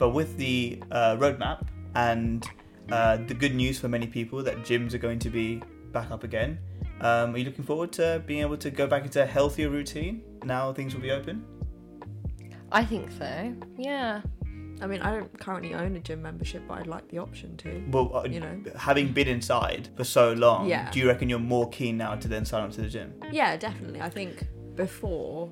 [0.00, 2.44] But with the uh, roadmap and
[2.90, 5.62] uh, the good news for many people that gyms are going to be
[5.92, 6.58] back up again,
[7.02, 10.22] um, are you looking forward to being able to go back into a healthier routine
[10.42, 11.44] now things will be open?
[12.72, 13.54] I think so.
[13.76, 14.22] Yeah.
[14.80, 17.84] I mean, I don't currently own a gym membership, but I'd like the option to.
[17.90, 18.58] Well, uh, You know.
[18.76, 20.90] having been inside for so long, Yeah.
[20.90, 23.12] do you reckon you're more keen now to then sign up to the gym?
[23.30, 24.00] Yeah, definitely.
[24.00, 24.46] I think
[24.76, 25.50] before,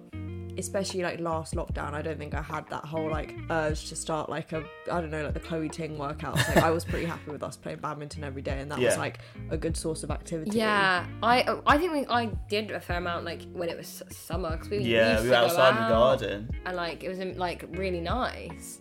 [0.59, 4.29] especially like last lockdown, I don't think I had that whole like urge to start
[4.29, 6.37] like a I don't know like the Chloe Ting workouts.
[6.48, 9.19] Like I was pretty happy with us playing badminton every day, and that was like
[9.51, 10.59] a good source of activity.
[10.59, 14.51] Yeah, I I think we, I did a fair amount like when it was summer
[14.53, 15.89] because we Yeah, used we were to outside in the out,
[16.20, 16.51] garden.
[16.67, 18.81] and like it was um, like really nice.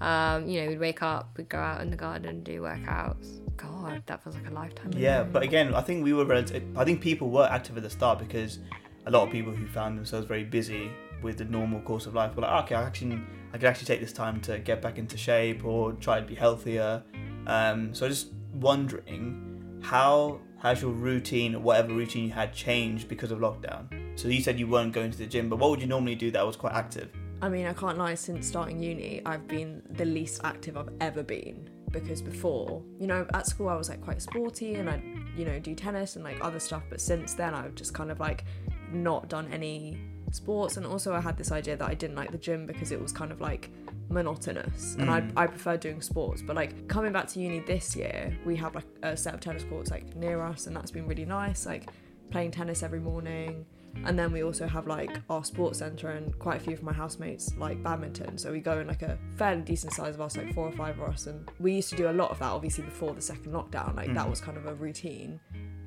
[0.00, 3.40] Um, you know, we'd wake up, we'd go out in the garden, and do workouts.
[3.56, 4.88] God, that feels like a lifetime.
[4.88, 4.98] ago.
[4.98, 6.26] Yeah, but again, I think we were.
[6.26, 8.58] Relative, I think people were active at the start because
[9.06, 10.90] a lot of people who found themselves very busy
[11.22, 13.20] with the normal course of life were like, "Oh, okay, I actually,
[13.52, 16.34] I could actually take this time to get back into shape or try to be
[16.34, 17.02] healthier.
[17.46, 23.30] Um, so I just wondering, how has your routine, whatever routine you had, changed because
[23.30, 24.18] of lockdown?
[24.18, 26.30] So you said you weren't going to the gym, but what would you normally do
[26.30, 27.10] that was quite active?
[27.42, 28.14] I mean, I can't lie.
[28.14, 31.68] Since starting uni, I've been the least active I've ever been.
[31.90, 35.02] Because before, you know, at school I was like quite sporty and I'd,
[35.36, 36.82] you know, do tennis and like other stuff.
[36.90, 38.44] But since then, I've just kind of like
[38.92, 39.98] not done any
[40.32, 40.76] sports.
[40.76, 43.12] And also, I had this idea that I didn't like the gym because it was
[43.12, 43.70] kind of like
[44.08, 45.32] monotonous and Mm.
[45.36, 46.42] I, I prefer doing sports.
[46.42, 49.64] But like coming back to uni this year, we have like a set of tennis
[49.64, 51.66] courts like near us, and that's been really nice.
[51.66, 51.90] Like
[52.30, 53.66] playing tennis every morning.
[54.04, 56.92] And then we also have like our sports centre and quite a few of my
[56.92, 58.38] housemates like badminton.
[58.38, 60.98] So we go in like a fairly decent size of us, like four or five
[61.00, 61.26] of us.
[61.26, 63.96] And we used to do a lot of that obviously before the second lockdown.
[63.96, 64.30] Like that Mhm.
[64.30, 65.40] was kind of a routine.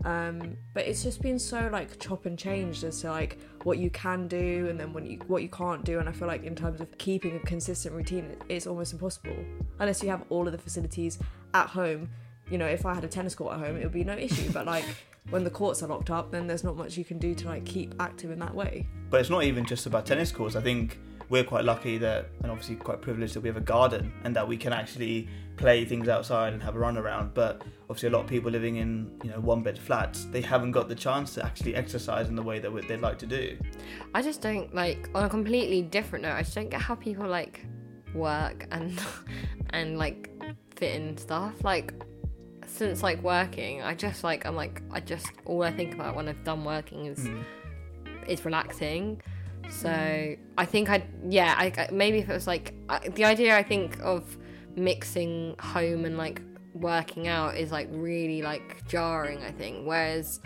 [0.06, 3.90] Um, but it's just been so like chop and changed as to like what you
[3.90, 6.00] can do and then when you what you can't do.
[6.00, 9.36] And I feel like in terms of keeping a consistent routine, it's almost impossible
[9.80, 11.20] unless you have all of the facilities
[11.54, 12.10] at home.
[12.50, 14.52] You know, if I had a tennis court at home, it would be no issue.
[14.52, 14.86] But like
[15.30, 17.66] when the courts are locked up, then there's not much you can do to like
[17.66, 18.88] keep active in that way.
[19.10, 20.56] But it's not even just about tennis courts.
[20.56, 21.00] I think
[21.30, 24.48] we're quite lucky that, and obviously quite privileged that we have a garden and that
[24.48, 27.34] we can actually play things outside and have a run around.
[27.34, 30.72] But obviously, a lot of people living in you know one bed flats, they haven't
[30.72, 33.58] got the chance to actually exercise in the way that they'd like to do.
[34.14, 36.34] I just don't like on a completely different note.
[36.34, 37.66] I just don't get how people like
[38.16, 39.00] work and
[39.70, 40.30] and like
[40.76, 41.64] fit in stuff.
[41.64, 41.94] Like
[42.70, 46.28] since like working, I just like I'm like I just all I think about when
[46.28, 47.44] I've done working is Mm.
[48.28, 49.22] is relaxing.
[49.70, 49.90] So
[50.58, 53.64] I think I'd yeah I I- maybe if it was like I, the idea I
[53.64, 54.38] think of
[54.76, 56.42] mixing home and like
[56.74, 59.44] working out is like really like jarring.
[59.44, 60.40] I think whereas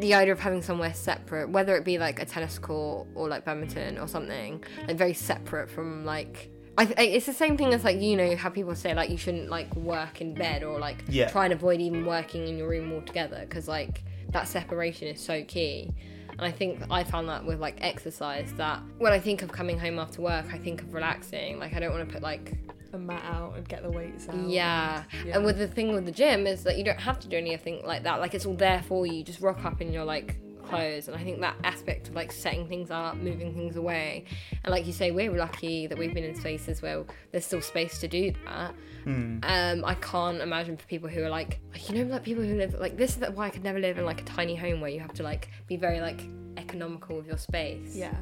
[0.00, 3.44] the idea of having somewhere separate, whether it be like a tennis court or like
[3.44, 6.50] badminton or something, like very separate from like.
[6.76, 9.16] I th- it's the same thing as like you know how people say like you
[9.16, 11.28] shouldn't like work in bed or like Yeah.
[11.28, 15.44] try and avoid even working in your room altogether because like that separation is so
[15.44, 15.92] key.
[16.30, 19.78] And I think I found that with like exercise that when I think of coming
[19.78, 21.60] home after work, I think of relaxing.
[21.60, 22.54] Like I don't want to put like
[22.92, 24.48] A mat out and get the weights out.
[24.48, 25.04] yeah.
[25.32, 27.82] And with the thing with the gym is that you don't have to do anything
[27.86, 28.18] like that.
[28.18, 29.14] Like it's all there for you.
[29.18, 30.36] You just rock up and you're like
[30.68, 31.08] clothes.
[31.08, 34.24] And I think that aspect of like setting things up, moving things away,
[34.64, 37.98] and like you say, we're lucky that we've been in spaces where there's still space
[38.00, 38.74] to do that.
[39.06, 42.74] Um, I can't imagine for people who are like, you know, like people who live
[42.80, 45.00] like this is why I could never live in like a tiny home where you
[45.00, 46.22] have to like be very like
[46.56, 47.94] economical with your space.
[47.94, 48.14] Yeah.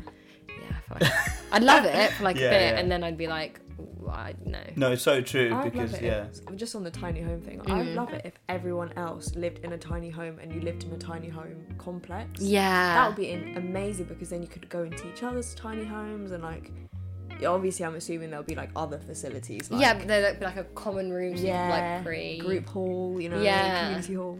[0.48, 0.54] yeah.
[0.90, 2.80] I feel like I'd love it for like Yeah, a bit, yeah.
[2.80, 3.71] and then I'd be like, "Ooh,
[4.10, 4.62] I know.
[4.76, 7.40] No, it's so true I'd because love it yeah, if, just on the tiny home
[7.40, 7.60] thing.
[7.60, 7.72] Mm.
[7.72, 10.92] I'd love it if everyone else lived in a tiny home and you lived in
[10.92, 12.40] a tiny home complex.
[12.40, 12.94] Yeah.
[12.94, 16.32] That would be in- amazing because then you could go into each other's tiny homes
[16.32, 16.70] and like.
[17.46, 19.68] Obviously, I'm assuming there'll be like other facilities.
[19.68, 22.68] Like, yeah, but there'd be like a common room, so yeah, yeah, like pre group
[22.68, 23.80] hall, you know, Yeah.
[23.84, 24.38] community hall.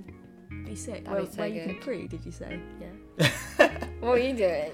[0.65, 1.05] Be sick.
[1.05, 1.69] That'd Where, be so where you good.
[1.71, 2.07] can pre?
[2.07, 2.61] Did you say?
[2.81, 3.31] Yeah.
[4.01, 4.71] What are you doing?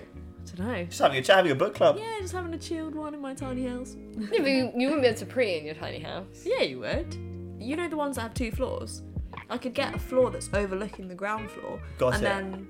[0.58, 0.84] I don't know.
[0.86, 1.96] just having a chat, having a book club.
[1.98, 3.96] Yeah, just having a chilled one in my tiny house.
[4.16, 6.42] No, but you, you wouldn't be able to pre in your tiny house.
[6.44, 7.14] Yeah, you would.
[7.60, 9.02] You know the ones that have two floors?
[9.50, 12.26] I could get a floor that's overlooking the ground floor Got and it.
[12.26, 12.68] then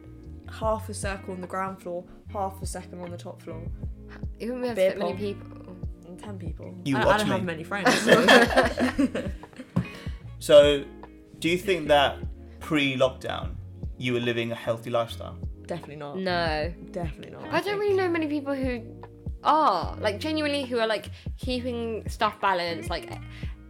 [0.53, 3.63] half a circle on the ground floor, half a second on the top floor.
[4.39, 5.77] You wouldn't be able to fit many people.
[6.07, 6.75] And ten people.
[6.85, 7.33] You I, I watch don't me.
[7.35, 7.93] have many friends.
[8.03, 9.31] so-
[10.41, 10.85] So,
[11.41, 12.17] do you think that
[12.61, 13.57] pre-lockdown
[13.97, 15.37] you were living a healthy lifestyle?
[15.69, 16.19] Definitely not.
[16.19, 17.53] No, Definitely not.
[17.53, 18.83] I don't really know many people who
[19.45, 23.09] are like genuinely who are like keeping stuff balanced, like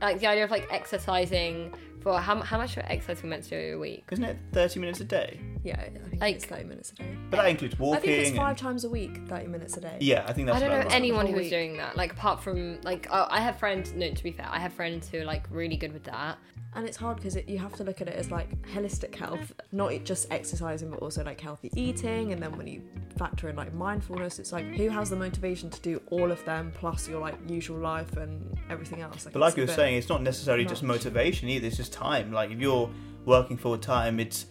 [0.00, 3.76] like the idea of like exercising for how how much exercise we meant to do
[3.76, 4.04] a week.
[4.12, 5.40] Isn't it thirty minutes a day?
[5.64, 7.16] Yeah, I think Like- it's 30 minutes a day.
[7.30, 7.96] But that includes walking.
[7.96, 9.96] I think it's five and- times a week, 30 minutes a day.
[10.00, 10.94] yeah, I think that's I don't about know right.
[10.94, 11.50] anyone whole who's week.
[11.50, 11.96] doing that.
[11.96, 13.92] Like apart from like oh, I have friends.
[13.92, 16.38] No, to be fair, I have friends who are like really good with that.
[16.74, 19.52] And it's hard because it, you have to look at it as like holistic health,
[19.72, 22.32] not just exercising, but also like healthy eating.
[22.32, 22.82] And then when you
[23.16, 26.70] factor in like mindfulness, it's like who has the motivation to do all of them
[26.74, 29.24] plus your like usual life and everything else.
[29.32, 30.98] But like it's a you were bit- saying, it's not necessarily just much.
[30.98, 31.66] motivation either.
[31.66, 32.32] It's just time.
[32.32, 32.88] Like if you're
[33.24, 34.46] working full time, it's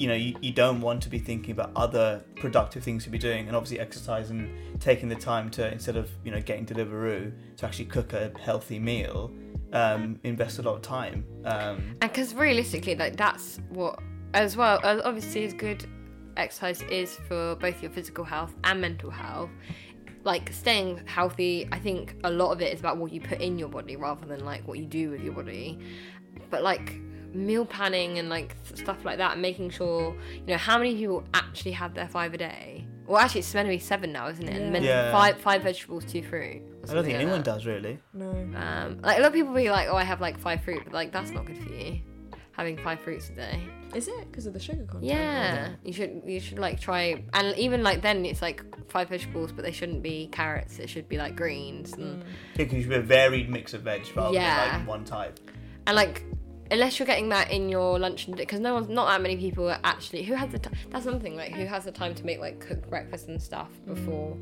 [0.00, 3.18] you know you, you don't want to be thinking about other productive things to be
[3.18, 4.50] doing, and obviously exercise and
[4.80, 8.78] taking the time to instead of you know getting Deliveroo to actually cook a healthy
[8.78, 9.30] meal,
[9.74, 11.26] um, invest a lot of time.
[11.44, 14.00] Um, And because realistically, like that's what,
[14.32, 15.84] as well, obviously, as good
[16.38, 19.50] exercise is for both your physical health and mental health.
[20.24, 23.58] Like staying healthy, I think a lot of it is about what you put in
[23.58, 25.78] your body rather than like what you do with your body.
[26.48, 27.00] But like
[27.32, 31.24] meal planning and like stuff like that, and making sure you know how many people
[31.34, 32.86] actually have their five a day.
[33.06, 34.60] Well, actually, it's meant to be seven now, isn't it?
[34.60, 34.70] Yeah.
[34.70, 35.12] meant Yeah.
[35.12, 36.62] five five vegetables, two fruit.
[36.88, 37.44] I don't think like anyone that.
[37.44, 37.98] does really.
[38.14, 38.30] No.
[38.30, 40.92] Um, like a lot of people be like, "Oh, I have like five fruit," but
[40.92, 42.00] like that's not good for you.
[42.52, 43.60] Having five fruits a day.
[43.94, 45.04] Is it because of the sugar content?
[45.04, 49.50] Yeah, you should you should like try, and even like then it's like five vegetables,
[49.50, 50.78] but they shouldn't be carrots.
[50.78, 52.26] It should be like greens and Mm.
[52.26, 52.26] Yeah,
[52.58, 54.70] because you should be a varied mix of veg rather Yeah.
[54.72, 55.38] than like one type.
[55.86, 56.24] and like
[56.70, 59.68] unless you're getting that in your lunch and because no one's not that many people
[59.68, 60.74] are actually who has the time.
[60.90, 64.36] That's something like who has the time to make like cook breakfast and stuff before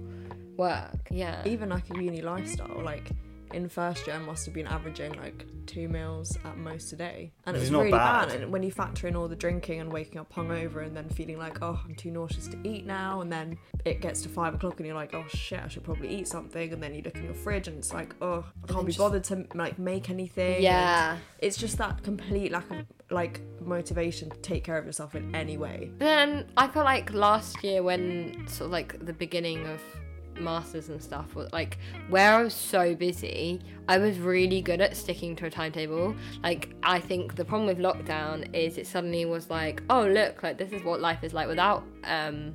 [0.56, 1.08] work.
[1.10, 1.42] Yeah.
[1.46, 3.10] Even like a uni lifestyle, like
[3.52, 7.32] in first year, I must have been averaging like two meals at most a day,
[7.46, 8.28] and it Which was not really bad.
[8.28, 8.40] bad.
[8.42, 11.38] And when you factor in all the drinking and waking up hungover, and then feeling
[11.38, 14.78] like, oh, I'm too nauseous to eat now, and then it gets to five o'clock,
[14.78, 17.24] and you're like, oh shit, I should probably eat something, and then you look in
[17.24, 20.54] your fridge, and it's like, oh, I can't be just- bothered to like make anything.
[20.54, 21.16] and Yeah.
[21.38, 25.56] it's just that complete lack of like motivation to take care of yourself in any
[25.56, 25.90] way.
[25.98, 29.80] Then I feel like last year when sort of like the beginning of
[30.40, 34.96] masters and stuff was like where I was so busy, I was really good at
[34.96, 36.14] sticking to a timetable.
[36.42, 40.58] Like I think the problem with lockdown is it suddenly was like, oh look, like
[40.58, 42.54] this is what life is like without um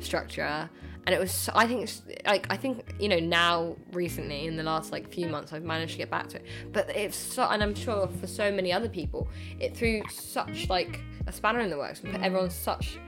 [0.00, 0.68] structure.
[1.06, 1.90] And it was, I think,
[2.26, 5.92] like, I think, you know, now recently in the last like few months, I've managed
[5.92, 6.44] to get back to it.
[6.70, 9.26] But it's so, and I'm sure for so many other people,
[9.58, 12.98] it threw such like a spanner in the works and put everyone such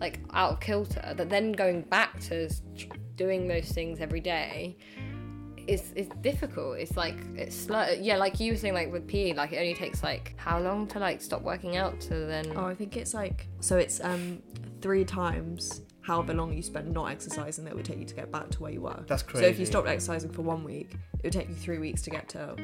[0.00, 2.48] like out of kilter that then going back to
[3.18, 4.78] doing those things every day
[5.66, 6.78] is is difficult.
[6.78, 7.86] It's like it's slow.
[8.00, 10.86] Yeah, like you were saying, like with PE, like it only takes like how long
[10.88, 12.52] to like stop working out to then.
[12.56, 14.42] Oh, I think it's like so it's um
[14.80, 18.48] three times however long you spend not exercising that would take you to get back
[18.48, 19.04] to where you were.
[19.06, 19.44] That's crazy.
[19.44, 22.10] So if you stopped exercising for one week, it would take you three weeks to
[22.10, 22.56] get to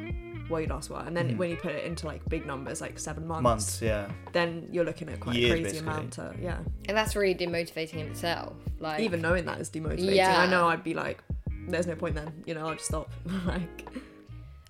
[0.48, 1.00] where you last were.
[1.00, 1.36] And then hmm.
[1.36, 3.42] when you put it into like big numbers, like seven months.
[3.42, 4.10] Months, yeah.
[4.32, 5.92] then you're looking at quite Years, a crazy basically.
[5.92, 6.58] amount to yeah.
[6.88, 8.54] And that's really demotivating in itself.
[8.80, 10.14] Like Even knowing that is demotivating.
[10.14, 10.40] Yeah.
[10.40, 11.22] I know I'd be like,
[11.68, 13.12] there's no point then, you know, I'll just stop.
[13.46, 13.86] like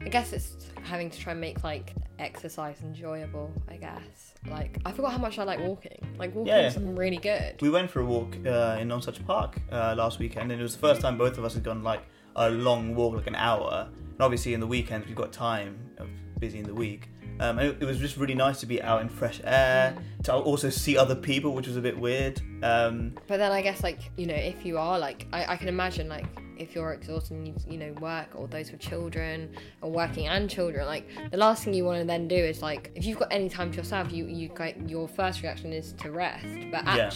[0.05, 3.51] I guess it's having to try and make like exercise enjoyable.
[3.69, 5.99] I guess like I forgot how much I like walking.
[6.19, 6.73] Like walking Yeah.
[6.79, 7.61] really good.
[7.63, 10.75] We went for a walk uh, in Nonsuch Park uh, last weekend, and it was
[10.75, 12.03] the first time both of us had gone like
[12.37, 13.89] a long walk, like an hour.
[13.91, 16.05] And obviously, in the weekends, we've got time, uh,
[16.39, 17.08] busy in the week.
[17.41, 20.34] Um, and it, it was just really nice to be out in fresh air, to
[20.34, 22.41] also see other people, which was a bit weird.
[22.62, 25.69] Um, But then I guess like you know if you are like I, I can
[25.69, 26.26] imagine like
[26.56, 29.50] if you're exhausted and you you know work or those with children
[29.82, 32.93] or working and children like the last thing you want to then do is like
[32.94, 34.48] if you've got any time to yourself you you
[34.86, 37.10] your first reaction is to rest but Yeah.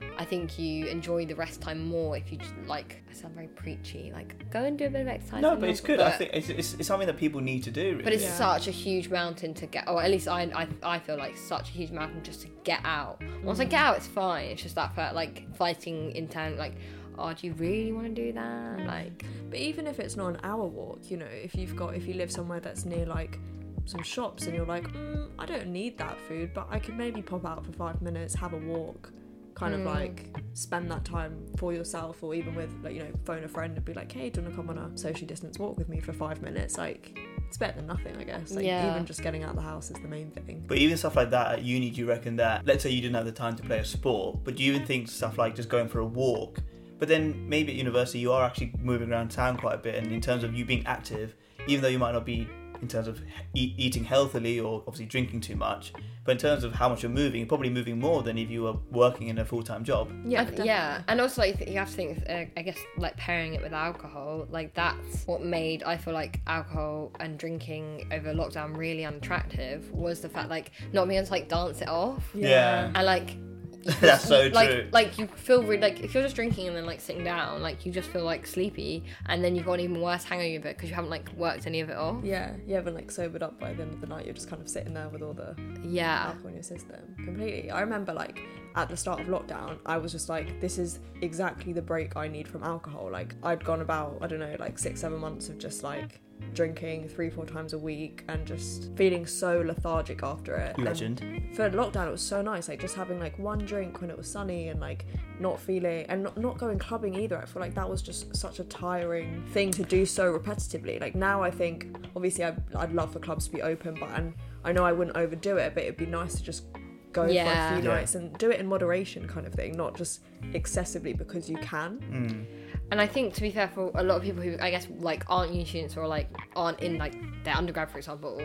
[0.00, 3.34] Actually I think you enjoy the rest time more if you just like I sound
[3.34, 6.00] very preachy like go and do a bit of exercise no, but it's walk, good.
[6.00, 7.92] I think it's, it's, it's something that people need to do.
[7.92, 8.02] Really.
[8.04, 8.36] but it's Yeah.
[8.36, 11.70] such a huge mountain to get, or at least I, I, I feel like such
[11.70, 13.22] a huge mountain just to get out.
[13.42, 14.46] Once I get out, it's fine.
[14.46, 16.74] It's just that part, like fighting in town, like,
[17.18, 18.80] oh, do you really want to do that?
[18.86, 22.06] Like, But even if it's not an hour walk, you know, if you've got if
[22.06, 23.38] you live somewhere that's near like
[23.86, 27.20] some shops and you're like, mm, I don't need that food, but I could maybe
[27.20, 29.12] pop out for five minutes, have a walk,
[29.54, 29.86] kind of Mm.
[29.86, 33.76] like spend that time for yourself, or even with like you know, phone a friend
[33.76, 35.88] and be like, hey, do you want to come on a social distance walk with
[35.88, 36.76] me for five minutes?
[36.78, 38.50] Like, it's better than nothing, I guess.
[38.52, 38.90] Like, Yeah.
[38.90, 40.64] even just getting out of the house is the main thing.
[40.66, 43.14] But even stuff like that at uni, do you reckon that, let's say you didn't
[43.16, 45.68] have the time to play a sport, but do you even think stuff like just
[45.68, 46.58] going for a walk?
[46.98, 50.10] But then maybe at university you are actually moving around town quite a bit, and
[50.12, 51.34] in terms of you being active,
[51.66, 52.48] even though you might not be
[52.82, 53.20] in terms of
[53.54, 55.92] e- eating healthily or obviously drinking too much,
[56.24, 58.62] but in terms of how much you're moving, you're probably moving more than if you
[58.62, 60.10] were working in a full time job.
[60.24, 63.54] Yeah, th- yeah, and also like you have to think, uh, I guess, like pairing
[63.54, 68.76] it with alcohol, like that's what made I feel like alcohol and drinking over lockdown
[68.76, 72.24] really unattractive was the fact like not being able to like dance it off.
[72.34, 72.90] Yeah.
[72.94, 73.53] and like you feel-
[74.00, 74.88] That's so like, true.
[74.92, 77.84] Like you feel really like if you're just drinking and then like sitting down, like
[77.84, 80.94] you just feel like sleepy, and then you've got an even worse hangover because you
[80.94, 82.22] haven't like worked any of it off.
[82.24, 84.24] Yeah, you haven't like sobered up by the end of the night.
[84.24, 86.26] You're just kind of sitting there with all the Yeah.
[86.28, 87.14] alcohol in your system.
[87.24, 87.70] Completely.
[87.70, 88.40] I remember like
[88.76, 92.26] at the start of lockdown, I was just like, this is exactly the break I
[92.28, 93.08] need from alcohol.
[93.12, 96.20] Like I'd gone about I don't know like six seven months of just like
[96.52, 100.76] drinking three four times a week and just feeling so lethargic after it.
[100.76, 101.20] And Legend.
[101.54, 104.30] for lockdown it was so nice like just having like one drink when it was
[104.30, 105.04] sunny and like
[105.40, 108.60] not feeling and not, not going clubbing either i feel like that was just such
[108.60, 113.12] a tiring thing to do so repetitively like now i think obviously I'd, I'd love
[113.12, 114.32] for clubs to be open but and
[114.64, 116.64] i know i wouldn't overdo it but it'd be nice to just
[117.12, 117.44] go Yeah.
[117.70, 117.94] for a few Yeah.
[117.96, 120.20] nights and do it in moderation kind of thing not just
[120.52, 122.83] excessively because you can Mm.
[122.94, 125.24] And I think to be fair, for a lot of people who I guess like
[125.28, 128.40] aren't uni students or like aren't in like their undergrad, for example,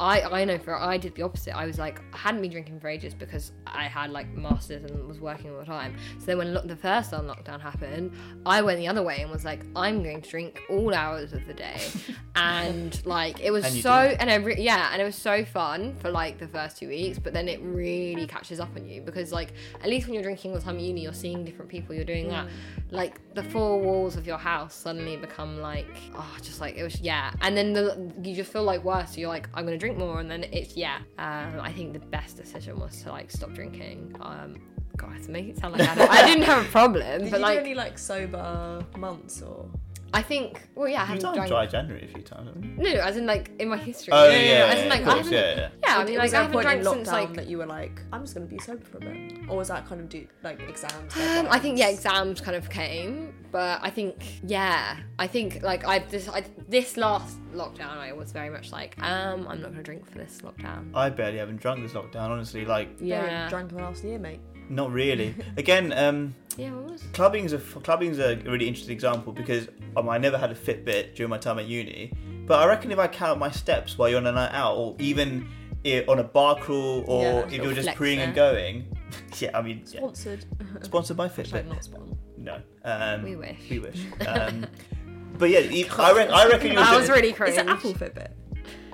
[0.00, 1.56] I I know for I did the opposite.
[1.56, 5.06] I was like I hadn't been drinking for ages because I had like masters and
[5.06, 5.96] was working all the time.
[6.18, 8.12] So then when lo- the first lockdown happened,
[8.44, 11.46] I went the other way and was like I'm going to drink all hours of
[11.46, 11.80] the day,
[12.36, 15.96] and like it was And so and I re- yeah and it was so fun
[16.00, 19.32] for like the first two weeks, but then it really catches up on you because
[19.32, 21.94] like at least when you're drinking all the time at uni, you're seeing different people,
[21.94, 22.46] you're doing that.
[22.46, 22.50] Mm.
[22.90, 25.86] Like the four walls of your house suddenly become like
[26.16, 27.32] oh just like it was yeah.
[27.42, 29.12] And then the, you just feel like worse.
[29.12, 31.98] So you're like i'm gonna drink more and then it's yeah um, i think the
[31.98, 34.14] best decision was to like stop drinking.
[34.20, 34.56] Um
[34.96, 37.42] god to make it sound like i, I didn't have a problem did but you
[37.42, 39.68] like do any like sober months or?
[40.14, 42.62] I think well yeah i You've haven't done drank dry January a few times, haven't
[42.64, 42.94] you?
[42.94, 44.12] no as in like in my history.
[44.12, 45.68] Oh, no, no, no, yeah, as in yeah, like of i haven't yeah, yeah.
[45.82, 47.46] yeah i Was mean like i a haven't point in drank since lockdown like that
[47.48, 50.00] you were like i'm just gonna be sober for a bit or was that kind
[50.00, 51.16] of do like exams?
[51.16, 55.86] Um, I think yeah, exams kind of came, but I think yeah, I think like
[55.86, 59.84] I this I, this last lockdown I was very much like um I'm not gonna
[59.84, 60.90] drink for this lockdown.
[60.92, 62.64] I barely haven't drunk this lockdown, honestly.
[62.64, 63.48] Like, Yeah, Yeah.
[63.48, 64.40] drank in the last year, mate.
[64.68, 65.36] not really.
[65.56, 67.02] Again, um, Yeah, what was?
[67.12, 71.30] clubbing's a clubbing's a really interesting example because um, I never had a Fitbit during
[71.30, 72.12] my time at uni,
[72.48, 74.96] but I reckon if I count my steps while you're on a night out, or
[74.98, 75.48] even
[75.86, 78.84] i on a bar crawl, or Yeah, if you're just flex preying and going,
[79.38, 80.00] yeah, I mean, yeah.
[80.00, 80.44] Sponsored.
[80.82, 81.68] sponsored by Hashtag Fitbit.
[81.68, 82.18] not sponsored.
[82.44, 83.58] No, um, We wish.
[83.70, 84.00] We wish.
[84.28, 84.66] Um,
[85.38, 86.82] but yeah, e- I, re- I reckon you're.
[86.82, 87.52] That was really crazy.
[87.54, 88.28] It's an Apple Fitbit.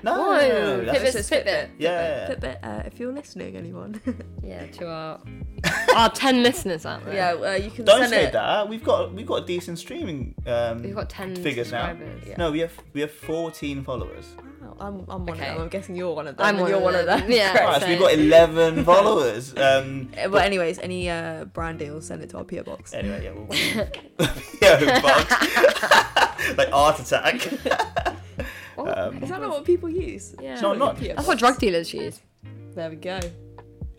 [0.02, 1.69] no, Whoa, no, no, no, that's- Fitbit's just Fitbit.
[1.78, 2.30] Yeah.
[2.35, 4.00] Fitbit, uh, if you're listening, anyone.
[4.42, 5.21] Yeah, to our
[5.97, 7.14] our ten listeners out there.
[7.14, 8.33] yeah, uh, you can Don't send say it.
[8.33, 8.69] that.
[8.69, 10.35] We've got we've got a decent streaming.
[10.47, 11.95] Um, we've got ten figures now.
[12.26, 12.37] Yeah.
[12.38, 14.26] No, we have we have 14 followers.
[14.79, 15.49] Wow, I'm, I'm one Okay.
[15.49, 15.62] of them.
[15.62, 16.47] I'm guessing you're one of them.
[16.47, 17.21] I'm one you're of one of them.
[17.21, 17.31] them.
[17.31, 17.53] Yeah.
[17.53, 17.65] Great.
[17.65, 19.55] Right, so so- we've got 11 followers.
[19.57, 22.95] Um, Uh, But anyways, any uh, brand deals, send it to our PO box.
[22.95, 23.49] anyway, yeah, we'll,
[24.62, 26.57] yeah, box.
[26.57, 27.49] like art attack.
[28.79, 30.35] Oh, Um, Is that not what people use?
[30.41, 30.61] yeah.
[30.61, 32.21] No, not- PO That's what drug dealers use.
[32.75, 33.21] There we go.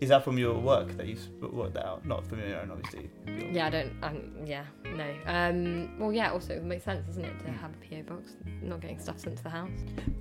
[0.02, 2.04] Is that from your work that you worked that out?
[2.04, 3.08] Not from your own, obviously.
[3.24, 3.92] Your- Yeah, I don't.
[4.02, 5.06] Um, yeah, no.
[5.26, 6.32] Um, well, yeah.
[6.32, 8.32] Also, it makes sense, doesn't it, to have a PO box,
[8.62, 9.70] not getting stuff sent to the house.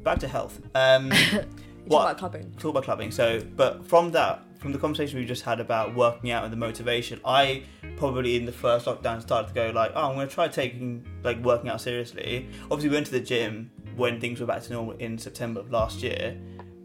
[0.03, 0.61] Back to health.
[0.75, 1.11] Um,
[1.85, 1.97] What?
[1.97, 2.51] talk about clubbing.
[2.59, 3.09] talk about clubbing.
[3.09, 6.57] So, but from that, from the conversation we just had about working out and the
[6.57, 7.63] motivation, I
[7.97, 11.03] probably in the first lockdown started to go like, oh, I'm going to try taking
[11.23, 12.47] like working out seriously.
[12.65, 15.71] Obviously, we went to the gym when things were back to normal in September of
[15.71, 16.37] last year.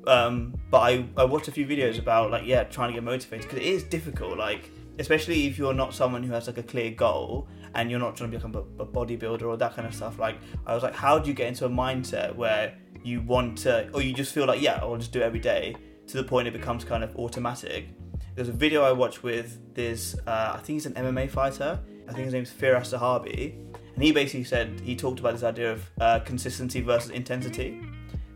[0.06, 3.48] Um, but I, I watched a few videos about like yeah trying to get motivated
[3.48, 6.90] because it is difficult like especially if you're not someone who has like a clear
[6.90, 10.18] goal and you're not trying to become a, a bodybuilder or that kind of stuff
[10.18, 13.90] like I was like how do you get into a mindset where you want to
[13.92, 15.74] or you just feel like yeah I'll just do it every day
[16.06, 17.88] to the point it becomes kind of automatic?
[18.36, 21.80] There's a video I watched with this uh, I think he's an MMA fighter.
[22.08, 23.54] I think his name's Firas Zahabi
[23.96, 27.80] and he basically said he talked about this idea of uh, consistency versus intensity.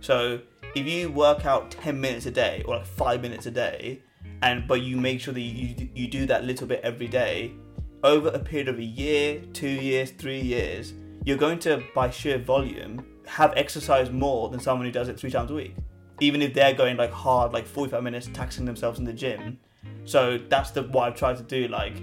[0.00, 0.40] So
[0.74, 4.02] if you work out 10 minutes a day or like 5 minutes a day
[4.42, 7.52] and but you make sure that you, you do that little bit every day
[8.02, 12.38] over a period of a year, 2 years, 3 years, you're going to by sheer
[12.38, 15.74] volume have exercise more than someone who does it 3 times a week.
[16.20, 19.58] Even if they're going like hard like 45 minutes taxing themselves in the gym.
[20.04, 21.96] So that's the what I've tried to do like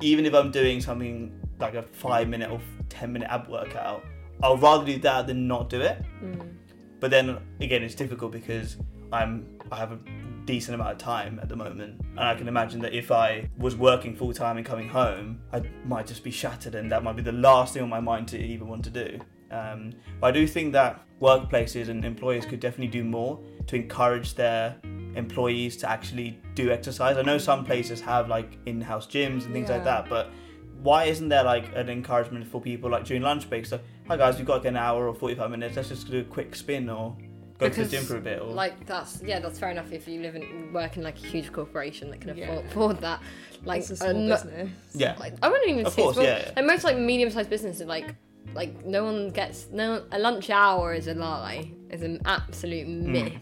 [0.00, 4.04] even if I'm doing something like a 5 minute or 10 minute ab workout,
[4.42, 6.02] I'll rather do that than not do it.
[6.22, 6.48] Mm.
[7.02, 8.76] But then again, it's difficult because
[9.12, 9.98] I'm I have a
[10.44, 13.74] decent amount of time at the moment, and I can imagine that if I was
[13.74, 17.22] working full time and coming home, I might just be shattered, and that might be
[17.22, 19.18] the last thing on my mind to even want to do.
[19.50, 24.36] Um, but I do think that workplaces and employers could definitely do more to encourage
[24.36, 24.76] their
[25.16, 27.16] employees to actually do exercise.
[27.16, 30.30] I know some places have like in-house gyms and things like that, but
[30.82, 33.70] why isn't there like an encouragement for people like during lunch breaks?
[33.70, 35.76] So, hi guys, we've got like an hour or 45 minutes.
[35.76, 37.16] Let's just do a quick spin or
[37.58, 38.40] go to the gym for a bit.
[38.40, 41.26] Or Like that's yeah, that's fair enough if you live in work in like a
[41.26, 42.46] huge corporation that can Yeah.
[42.50, 43.20] afford, afford that.
[43.64, 44.70] Like it's a small no- business.
[44.94, 46.26] yeah, like I wouldn't even Of say course, small.
[46.26, 46.50] yeah, yeah.
[46.56, 48.14] And most like medium-sized businesses, like
[48.54, 53.12] like no one gets no a lunch hour is a lie, is an absolute Hmm.
[53.12, 53.34] myth.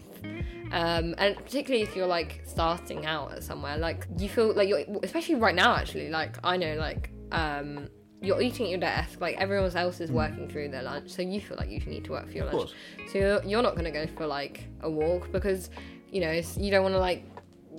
[0.73, 4.83] Um, and particularly if you're like starting out at somewhere, like you feel like you're,
[5.03, 7.89] especially right now, actually, like I know, like um,
[8.21, 11.41] you're eating at your desk, like everyone else is working through their lunch, so you
[11.41, 12.69] feel like you need to work for your Of lunch.
[12.69, 13.11] course.
[13.11, 15.69] So you're, you're not going to go for like a walk because
[16.11, 17.23] you know you don't want to like,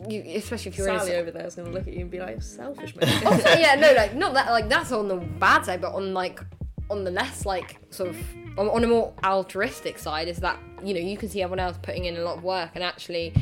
[0.09, 2.01] you, especially if you're in a, Sally over there is going to look at you
[2.01, 3.27] and be like, selfish man.
[3.27, 4.51] also, yeah, no, like not that.
[4.51, 6.41] Like that's on the bad side, but on like
[6.91, 8.17] on the less like sort of
[8.59, 11.79] on, on a more altruistic side is that you know you can see everyone else
[11.83, 13.33] putting in a lot of work, and actually,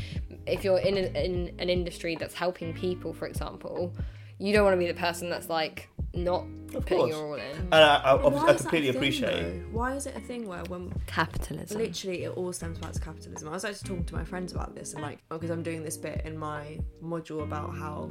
[0.46, 3.92] if you're in an, in an industry that's helping people, for example,
[4.38, 7.10] you don't want to be the person that's like not Of putting course.
[7.10, 7.40] your all in.
[7.56, 9.42] and I, I, But why I is that completely thing, appreciate.
[9.42, 9.78] though?
[9.78, 11.78] Why is it a thing where when Capitalism.
[11.78, 13.48] literally it all stems back to capitalism?
[13.48, 15.96] I was actually talking to my friends about this and like because I'm doing this
[15.96, 18.10] bit in my module about how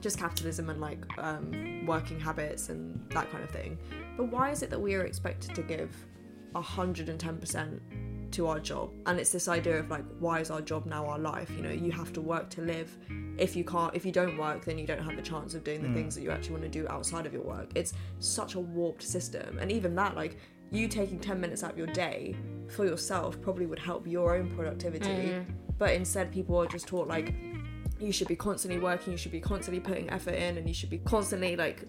[0.00, 3.76] just capitalism and like um, working habits and that kind of thing.
[4.16, 5.94] But why is it that we are expected to give
[6.54, 7.80] 110%
[8.32, 8.92] to our job?
[9.06, 11.50] And it's this idea of like, why is our job now our life?
[11.50, 12.96] You know, you have to work to live.
[13.38, 15.82] If you can't, if you don't work, then you don't have the chance of doing
[15.82, 15.94] the hmm.
[15.94, 17.70] things that you actually want to do outside of your work.
[17.74, 19.58] It's such a warped system.
[19.58, 20.38] And even that, like,
[20.70, 22.36] you taking 10 minutes out of your day
[22.68, 25.32] for yourself probably would help your own productivity.
[25.32, 25.52] Hmm.
[25.78, 27.34] But instead, people are just taught like,
[27.98, 30.90] you should be constantly working, you should be constantly putting effort in, and you should
[30.90, 31.84] be constantly like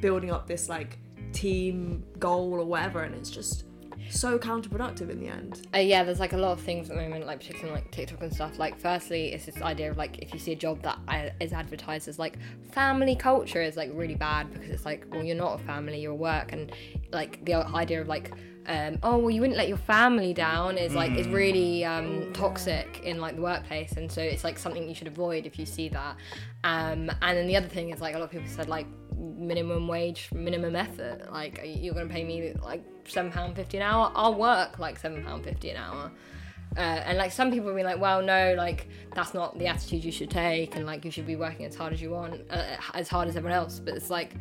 [0.00, 0.98] building up this like
[1.32, 3.02] team goal or whatever.
[3.02, 3.64] And it's just
[4.10, 5.66] so counterproductive in the end.
[5.74, 7.90] Uh, yeah, there's like a lot of things at the moment, like particularly on, like
[7.90, 8.58] TikTok and stuff.
[8.58, 12.08] Like, firstly, it's this idea of like if you see a job that uh, advertised
[12.08, 12.38] as like
[12.72, 16.14] family culture is like really bad because it's like, well, you're not a family, you're
[16.14, 16.72] work, and
[17.12, 18.32] like the idea of like,
[18.66, 23.00] um, oh, well, you wouldn't let your family down is like is really um, toxic
[23.04, 25.88] in like the workplace, and so it's like something you should avoid if you see
[25.88, 26.16] that.
[26.64, 29.88] Um, and then the other thing is like a lot of people said like minimum
[29.88, 31.32] wage, minimum effort.
[31.32, 34.12] Like you're gonna pay me like seven pound fifty an hour.
[34.14, 36.10] I'll work like seven pound fifty an hour.
[36.76, 40.04] Uh, and like some people will be like, well, no, like that's not the attitude
[40.04, 42.76] you should take, and like you should be working as hard as you want, uh,
[42.92, 43.80] as hard as everyone else.
[43.80, 44.34] But it's like,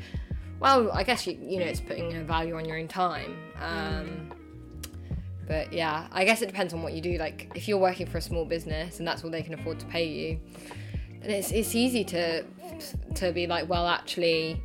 [0.59, 3.37] well, I guess you you know it's putting a value on your own time.
[3.61, 4.31] Um,
[5.47, 7.17] but yeah, I guess it depends on what you do.
[7.17, 9.85] Like if you're working for a small business and that's all they can afford to
[9.85, 10.39] pay you,
[11.29, 12.43] then it's it's easy to
[13.15, 14.61] to be like, well, actually,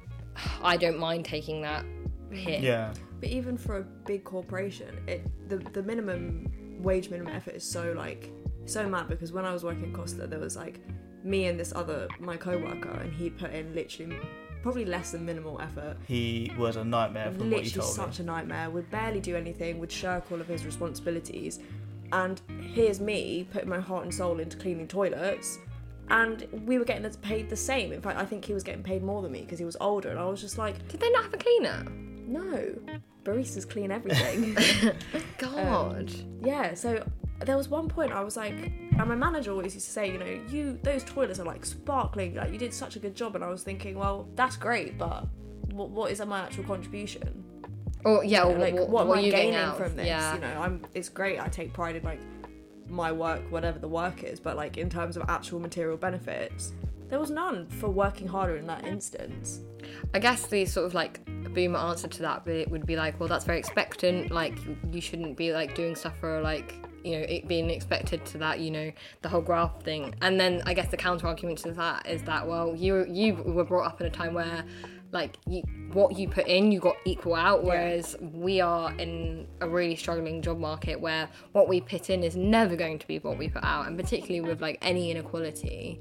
[0.63, 1.85] I don't mind taking that
[2.31, 2.61] hit.
[2.63, 6.51] Yeah, But even for a big corporation, it the the minimum
[6.83, 8.31] wage minimum effort is so like
[8.67, 10.81] so mad because when I was working at Costa, there was like
[11.25, 14.17] me and this other my co-worker, and he put in literally
[14.63, 15.97] probably less than minimal effort.
[16.07, 18.05] he was a nightmare from what you literally told me.
[18.05, 18.69] such a nightmare.
[18.69, 19.79] Would barely do anything.
[19.79, 21.61] Would shirk all of his responsibilities.
[22.13, 22.41] And
[22.75, 25.59] here's me putting my heart and soul into cleaning toilets.
[26.11, 27.93] And we were getting paid the same.
[27.93, 30.11] In fact, I think he was getting paid more than me because he was older.
[30.11, 31.85] And I was just like, Did they not have a cleaner?
[32.31, 32.75] no,
[33.25, 34.57] baristas clean everything.
[35.39, 36.11] God.
[36.11, 36.75] Um, yeah.
[36.75, 37.05] So
[37.41, 40.19] there was one point I was like, and my manager always used to say, you
[40.19, 42.37] know, you those toilets are like sparkling.
[42.37, 43.35] Like you did such a good job.
[43.35, 45.27] And I was thinking, well, that's great, but
[45.73, 47.45] what, what is my actual contribution?
[48.05, 50.07] or yeah, or like what, what, what am are I you gaining from this?
[50.07, 50.35] Yeah.
[50.35, 51.41] You know, I'm it's great.
[51.41, 52.21] I take pride in like
[52.91, 56.73] my work, whatever the work is, but like in terms of actual material benefits,
[57.09, 59.61] there was none for working harder in that instance.
[60.15, 63.45] I guess the sort of like boomer answer to that would be like, well, that's
[63.45, 64.31] very expectant.
[64.31, 64.57] Like,
[64.93, 68.61] you shouldn't be like doing stuff for like, you know, it being expected to that,
[68.61, 70.15] you know, the whole graph thing.
[70.21, 73.65] And then I guess the counter argument to that is that, well, you you were
[73.65, 74.65] brought up in a time where
[75.13, 77.65] like you, what you put in, you got equal out.
[77.65, 82.37] Whereas we are in a really struggling job market where what we put in is
[82.37, 86.01] never going to be what we put out, and particularly with like any inequality.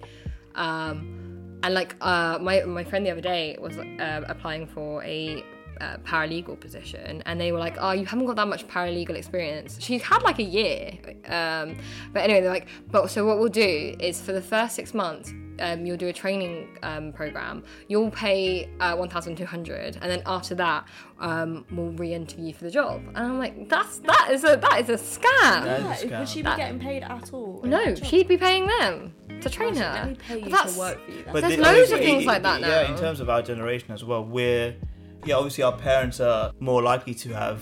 [0.55, 5.43] Um, and like uh, my my friend the other day was uh, applying for a
[5.81, 9.77] uh, paralegal position, and they were like, "Oh, you haven't got that much paralegal experience."
[9.79, 10.91] She's had like a year,
[11.27, 11.77] um,
[12.13, 15.33] but anyway, they're like, "But so what we'll do is for the first six months."
[15.61, 17.65] Um, you'll do a training um, program.
[17.89, 20.87] You'll pay uh, one thousand two hundred, and then after that,
[21.19, 23.01] um, we'll re-interview you for the job.
[23.09, 25.65] And I'm like, that's that is a that is a scam.
[25.65, 27.59] That is a would she be That- getting paid at all?
[27.65, 29.81] No, she'd be paying them to train her.
[29.93, 31.23] Let me pay you But to work for you.
[31.23, 32.81] That's But There's the- loads of obviously, things like that Yeah, now.
[32.83, 34.75] Yeah, in terms of our generation as well, we're
[35.25, 37.61] yeah, obviously our parents are more likely to have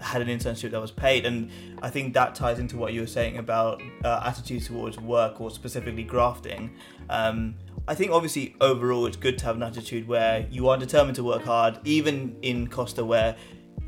[0.00, 1.50] had an internship that was paid, and
[1.82, 5.50] I think that ties into what you were saying about uh, attitudes towards work or
[5.50, 6.70] specifically grafting.
[7.08, 7.54] Um,
[7.86, 11.24] I think obviously overall it's good to have an attitude where you are determined to
[11.24, 13.36] work hard, even in Costa where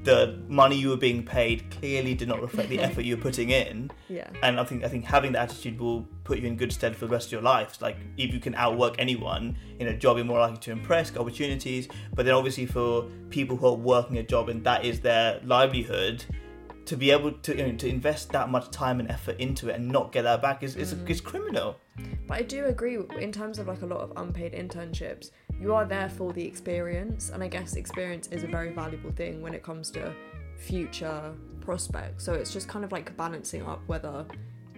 [0.06, 3.50] the money you were being paid clearly did not reflect the effort you were putting
[3.50, 3.90] in.
[4.08, 4.30] Yeah.
[4.42, 7.06] And I think I think having that attitude will put you in good stead for
[7.06, 7.82] the rest of your life.
[7.82, 11.88] Like if you can outwork anyone in a job, you're more likely to impress, opportunities.
[12.14, 16.24] But then obviously for people who are working a job and that is their livelihood,
[16.86, 19.76] to be able to you know, to invest that much time and effort into it
[19.76, 21.76] and not get that back is is, is criminal.
[22.26, 25.84] But I do agree in terms of like a lot of unpaid internships, you are
[25.84, 29.62] there for the experience, and I guess experience is a very valuable thing when it
[29.62, 30.12] comes to
[30.56, 32.24] future prospects.
[32.24, 34.24] So it's just kind of like balancing up whether,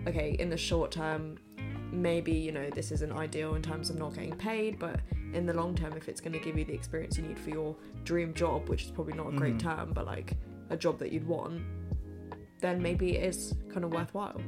[0.07, 1.39] okay, in the short term,
[1.91, 5.01] maybe you know this isn't ideal in terms of not getting paid, but
[5.33, 7.51] in the long term, if it's going to give you the experience you need for
[7.51, 9.61] your dream job, which is probably not a great Mhm.
[9.61, 10.33] term, but like
[10.71, 11.63] a job that you'd want,
[12.61, 14.41] then maybe it is kind of worthwhile.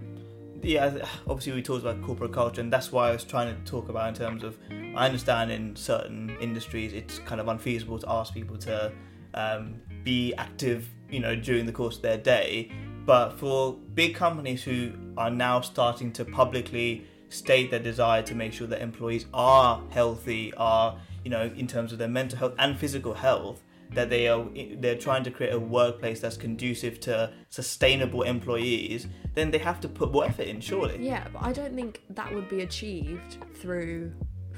[0.62, 3.88] yeah, obviously we talked about corporate culture, and that's why I was trying to talk
[3.88, 4.59] about in terms of.
[4.70, 8.92] I understand in certain industries it's kind of unfeasible to ask people to
[9.35, 12.73] um, be active, you know, during the course of their day.
[13.07, 18.53] But for big companies who are now starting to publicly state their desire to make
[18.53, 22.79] sure that employees are healthy, are you know, in terms of their mental health and
[22.79, 23.62] physical health,
[23.94, 24.46] that they are
[24.79, 29.88] they're trying to create a workplace that's conducive to sustainable employees, then they have to
[29.88, 30.98] put more effort in, surely.
[31.05, 34.12] Yeah, but I don't think that would be achieved through,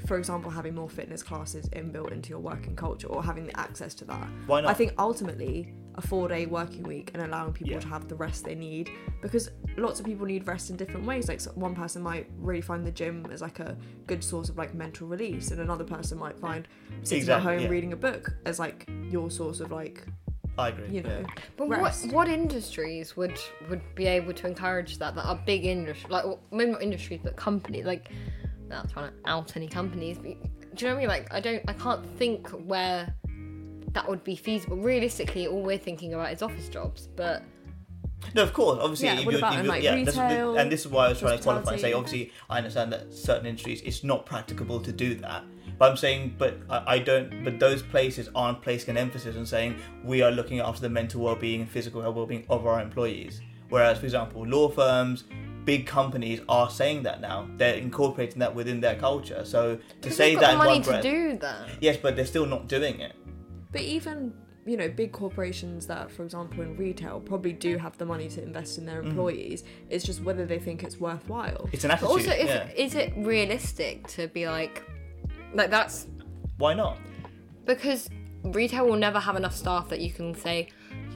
[0.05, 3.93] for example, having more fitness classes inbuilt into your working culture or having the access
[3.95, 4.27] to that.
[4.45, 4.69] Why not?
[4.69, 7.79] I think ultimately a four day working week and allowing people Yeah.
[7.79, 8.89] to have the rest they need
[9.21, 11.27] because lots of people need rest in different ways.
[11.27, 13.77] Like so one person might really find the gym as like a
[14.07, 16.67] good source of like mental release, and another person might find
[17.03, 17.69] sitting Exactly, at home yeah.
[17.69, 20.05] reading a book as like your source of like
[20.57, 20.87] I agree.
[20.89, 21.19] you know.
[21.19, 21.43] yeah.
[21.57, 22.05] But rest.
[22.07, 25.15] what what industries would would be able to encourage that?
[25.15, 27.85] That are big industry, like well, maybe not industries, but companies.
[27.85, 28.09] Like,
[28.69, 30.17] not trying to out any companies.
[30.17, 30.37] But,
[30.75, 31.07] do you know what I mean?
[31.07, 33.13] Like, I don't, I can't think where
[33.93, 34.77] that would be feasible.
[34.77, 37.07] Realistically, all we're thinking about is office jobs.
[37.15, 37.43] But
[38.33, 38.79] No, of course.
[38.81, 40.87] Obviously, Yeah, if what you're, about if you're- like, yeah, that's- retail, and this is
[40.87, 44.03] why I was trying to qualify and say, obviously, I understand that certain industries it's
[44.03, 45.43] not practicable to do that.
[45.77, 47.43] But I'm saying, but I, I don't.
[47.43, 49.75] But those places aren't placing an emphasis on saying
[50.05, 53.41] we are looking after the mental well-being and physical well-being of our employees.
[53.69, 55.25] Whereas, for example, law firms,
[55.65, 57.47] big companies are saying that now.
[57.57, 59.43] They're incorporating that within their culture.
[59.45, 61.67] So to because say they've got that the money one to breath, do that.
[61.81, 63.13] yes, but they're still not doing it.
[63.73, 64.33] But even
[64.65, 68.41] you know big corporations that, for example, in retail probably do have the money to
[68.41, 69.09] invest in their Mm-hmm.
[69.09, 69.63] employees.
[69.89, 71.67] It's just whether they think it's worthwhile.
[71.73, 72.09] It's an But attitude.
[72.29, 72.69] also, is, yeah.
[72.77, 74.83] is it realistic to be like,
[75.53, 76.07] like that's
[76.57, 76.97] Why not?
[77.65, 78.09] because
[78.43, 80.67] retail will never have enough staff that you can say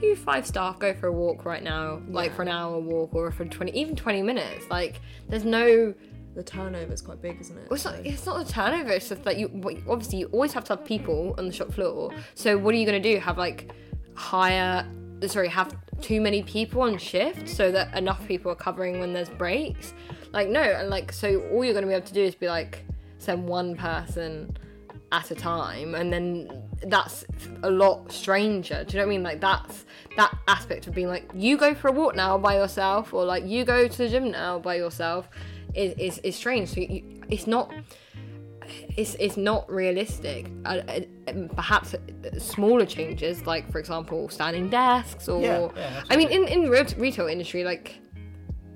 [0.02, 3.30] you five staff go for a walk right now like for an hour walk or
[3.30, 5.92] for 20 even 20 minutes like there's no
[6.38, 7.68] The turnover is quite big, isn't it?
[7.68, 9.48] well, it's not, So- it's not the turnover it's just that you
[9.88, 12.12] obviously you always have to have people on the shop floor.
[12.36, 13.18] So what are you going to do?
[13.18, 13.72] Have like
[14.14, 14.86] hire
[15.26, 19.28] sorry have too many people on shift so that enough people are covering when there's
[19.30, 19.94] breaks?
[20.32, 22.46] Like no and like so all you're going to be able to do is be
[22.46, 22.84] like
[23.18, 24.56] send one person
[25.10, 27.24] at a time and then that's
[27.64, 28.84] a lot stranger.
[28.84, 29.24] Do you know what i mean?
[29.24, 33.12] Like that's that aspect of being like you go for a walk now by yourself
[33.12, 35.28] or like you go to the gym now by yourself
[35.78, 37.72] is is, is strange so you, it's not
[38.96, 40.50] it's it's not realistic.
[40.64, 41.00] Uh, uh,
[41.54, 41.94] perhaps
[42.38, 46.94] smaller changes, like for example, standing desks, or Yeah, yeah, I mean, in in re-
[46.96, 48.00] retail industry, like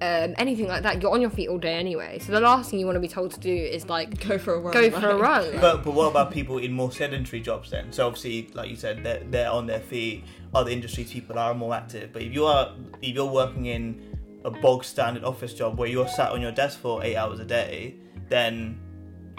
[0.00, 2.18] um, anything like that, you're on your feet all day anyway.
[2.18, 4.54] So the last thing you want to be told to do is like go for
[4.54, 4.72] a run.
[4.72, 5.60] go for a run.
[5.60, 7.92] But but what about people in more sedentary jobs then?
[7.92, 10.24] So obviously, like you said, they're, they're on their feet.
[10.54, 12.12] Other industries, people are more active.
[12.12, 14.11] But if you are if you're working in
[14.44, 17.44] a bog standard office job where you're sat on your desk for eight hours a
[17.44, 17.96] day,
[18.28, 18.78] then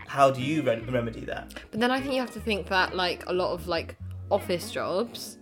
[0.08, 1.54] how do you re- remedy that?
[1.72, 3.96] But then I think you have to think that like a lot of like
[4.32, 5.38] office jobs,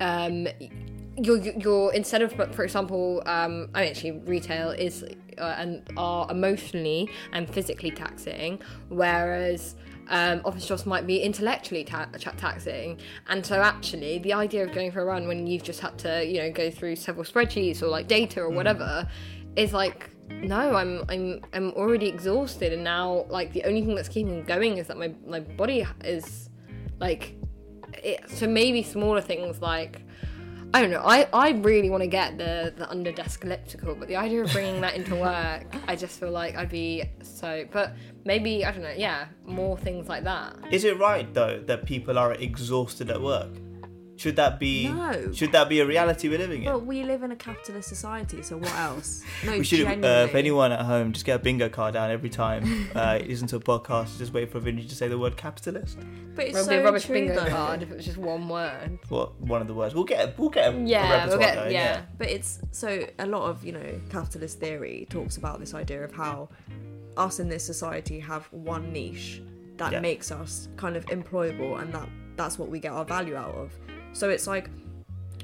[0.00, 0.46] um,
[1.16, 5.04] you're instead of for example, um, I mean, actually retail is
[5.38, 9.76] uh, and are emotionally and physically taxing, whereas.
[10.08, 14.72] Um, office jobs might be intellectually ta- ta- taxing, and so actually, the idea of
[14.72, 17.82] going for a run when you've just had to, you know, go through several spreadsheets
[17.82, 19.08] or like data or whatever,
[19.56, 22.72] is like no i'm i'm i'm already exhausted.
[22.72, 25.86] And now like the only thing that's keeping me going is that my my body
[26.02, 26.48] is
[27.00, 27.36] like
[27.94, 30.03] it, so maybe smaller things like
[30.74, 31.02] I don't know.
[31.04, 34.50] I, I really want to get the the under desk elliptical, but the idea of
[34.50, 37.64] bringing that into work, I just feel like I'd be so.
[37.70, 38.92] But maybe I don't know.
[38.96, 40.56] Yeah, more things like that.
[40.72, 43.52] Is it right though that people are exhausted at work?
[44.16, 45.32] Should that be No.
[45.32, 46.72] should that be a reality we're living in?
[46.72, 49.22] But we live in a capitalist society, so what else?
[49.44, 50.08] No, we should, uh, genuinely.
[50.30, 53.48] if anyone at home, just get a bingo card down every time uh, you listen
[53.48, 54.18] to a podcast.
[54.18, 55.98] Just wait for Vinny to say the word capitalist.
[56.36, 57.50] But it's It would so be a rubbish true, bingo though.
[57.50, 58.98] card if it was just one word.
[59.10, 59.94] Well, one of the words.
[59.94, 60.38] We'll get.
[60.38, 60.72] We'll get.
[60.72, 62.02] A, a Yeah, repertoire we'll get going, yeah.
[62.18, 66.12] But it's so a lot of you know capitalist theory talks about this idea of
[66.12, 66.48] how
[67.16, 69.42] us in this society have one niche
[69.76, 70.00] that Yeah.
[70.00, 73.72] makes us kind of employable, and that that's what we get our value out of.
[74.14, 74.70] So it's like,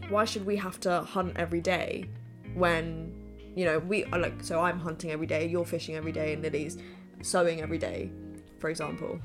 [0.09, 2.09] why should we have to hunt every day
[2.55, 3.13] when
[3.55, 4.43] you know we are like?
[4.43, 6.79] So I'm hunting every day, you're fishing every day, and Lily's
[7.21, 8.11] sewing every day,
[8.59, 9.21] for example.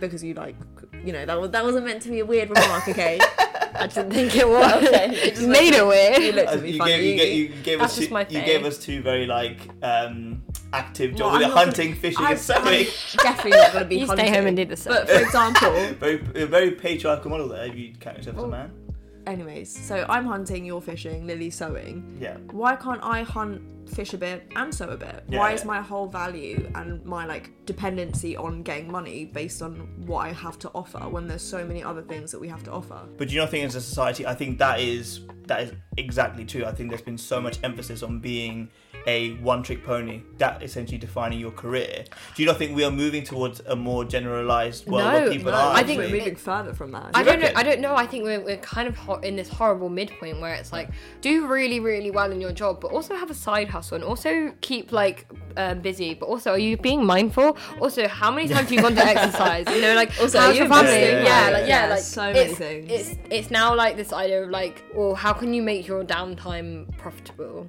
[0.00, 0.56] Because you like,
[1.04, 3.20] you know, that was that wasn't meant to be a weird remark, okay?
[3.80, 4.82] I didn't think it was.
[4.84, 5.10] Okay.
[5.28, 6.34] it just made it You weird.
[6.34, 6.92] looked Uh, at me you, funny.
[6.92, 8.44] gave, you, gave, you gave That's us just two, my you face.
[8.46, 11.34] gave us two very like um, active Well, jobs.
[11.34, 12.64] I'm Was it not hunting, fishing, I'm, and sewing?
[12.64, 12.86] I'm
[13.22, 14.92] definitely not going to be You stay home and do the same.
[14.92, 17.64] But for example, very, a very patriarchal model there.
[17.66, 18.70] If you count yourself as a man.
[19.30, 22.18] Anyways, so I'm hunting, you're fishing, Lily's sewing.
[22.20, 22.36] Yeah.
[22.50, 25.24] Why can't I hunt, fish a bit, and sew a bit?
[25.28, 25.54] Yeah, Why yeah.
[25.54, 30.32] is my whole value and my like dependency on getting money based on what I
[30.32, 33.00] have to offer when there's so many other things that we have to offer?
[33.16, 36.44] But do you not think as a society, I think that is that is exactly
[36.44, 36.64] true.
[36.64, 38.70] I think there's been so much emphasis on being
[39.06, 42.04] a one-trick pony, that essentially defining your career.
[42.34, 45.52] Do you not think we are moving towards a more generalized world No, where people
[45.52, 45.74] no, are?
[45.76, 47.10] I think we're moving further from that.
[47.14, 47.50] I you don't know.
[47.56, 47.94] I don't know.
[47.96, 51.46] I think we're, we're kind of ho- in this horrible midpoint where it's like do
[51.46, 54.92] really really well in your job, but also have a side hustle and also keep
[54.92, 56.14] like um, busy.
[56.14, 57.56] But also, are you being mindful?
[57.80, 59.66] Also, how many times have you gone to exercise?
[59.74, 60.92] You know, like Also, how's your family?
[60.92, 61.24] investing?
[61.26, 62.90] Yeah, Yeah, like yeah, yeah, like so many it's, things.
[62.90, 66.96] It's it's now like this idea of like, well, how can you make your downtime
[66.98, 67.68] profitable?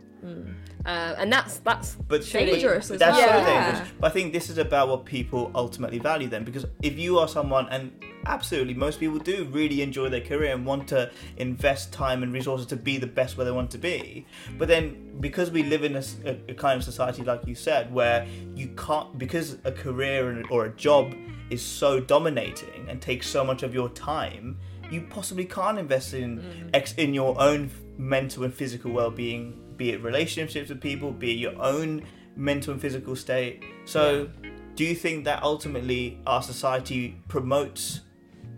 [0.85, 2.23] Uh, and that's that's but.
[2.31, 3.45] Dangerous but as that's well.
[3.45, 3.53] thing.
[3.53, 3.79] Yeah.
[3.83, 7.19] which- But I think this is about what people ultimately value then, because if you
[7.19, 7.91] are someone, and
[8.27, 12.67] absolutely most people do really enjoy their career and want to invest time and resources
[12.67, 14.25] to be the best where they want to be,
[14.57, 18.67] but then because we live in a kind of society, like you said, where you
[18.77, 21.13] can't because a career or a job
[21.49, 24.57] is so dominating and takes so much of your time.
[24.89, 30.03] You possibly can't invest in ex- in your own mental and physical well-being, be it
[30.03, 32.03] relationships with people, be it your own
[32.35, 33.63] mental and physical state.
[33.85, 34.29] So,
[34.75, 38.01] do you think that ultimately our society promotes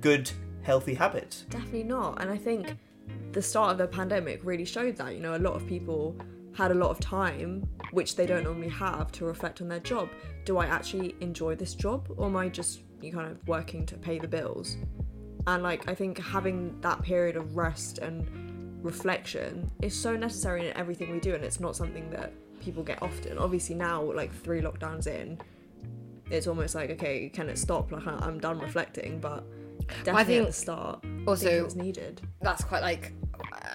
[0.02, 0.30] good,
[0.64, 1.46] healthy habits?
[1.50, 2.22] Definitely not.
[2.22, 2.76] And I think
[3.32, 5.14] the start of the pandemic really showed that.
[5.14, 6.14] You know, a lot of people
[6.58, 10.10] had a lot of time, which they don't normally have, to reflect on their job.
[10.44, 13.96] Do I actually enjoy this job, or am I just you kind of working to
[13.96, 14.76] pay the bills?
[15.48, 18.28] And like, I think having that period of rest and
[18.84, 23.02] reflection is so necessary in everything we do, and it's not something that people get
[23.02, 23.38] often.
[23.38, 25.39] Obviously, now like three lockdowns in,
[26.30, 27.91] it's almost like okay, can it stop?
[27.91, 29.43] Like I- I'm done reflecting, but
[30.04, 32.22] definitely think at the start, I think also it was needed.
[32.41, 33.13] that's quite like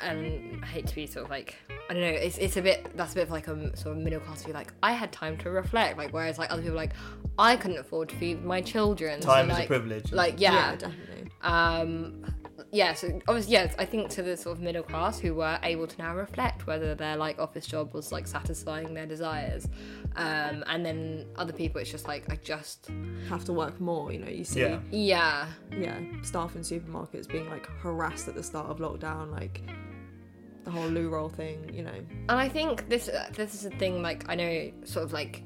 [0.02, 1.56] and I hate to be sort of like
[1.90, 4.02] I don't know it's, it's a bit that's a bit of like a sort of
[4.02, 6.82] middle class view like I had time to reflect like whereas like other people are
[6.82, 6.92] like
[7.38, 10.12] I couldn't afford to feed my children so, Time is a privilege.
[10.12, 11.30] like yeah, definitely.
[11.42, 12.24] um
[12.70, 15.86] yeah so obviously yes I think to the sort of middle class who were able
[15.86, 19.66] to now reflect whether their like office job was like satisfying their desires
[20.16, 22.90] um and then other people it's just like I just
[23.28, 24.28] Have to work more, you know.
[24.28, 24.80] You see, Yeah.
[24.90, 25.46] yeah.
[25.78, 29.62] yeah staff in supermarkets being like harassed at the start of lockdown, like
[30.64, 31.98] the whole loo roll thing, you know.
[32.28, 35.42] And I think this uh, this is a thing like I know sort of like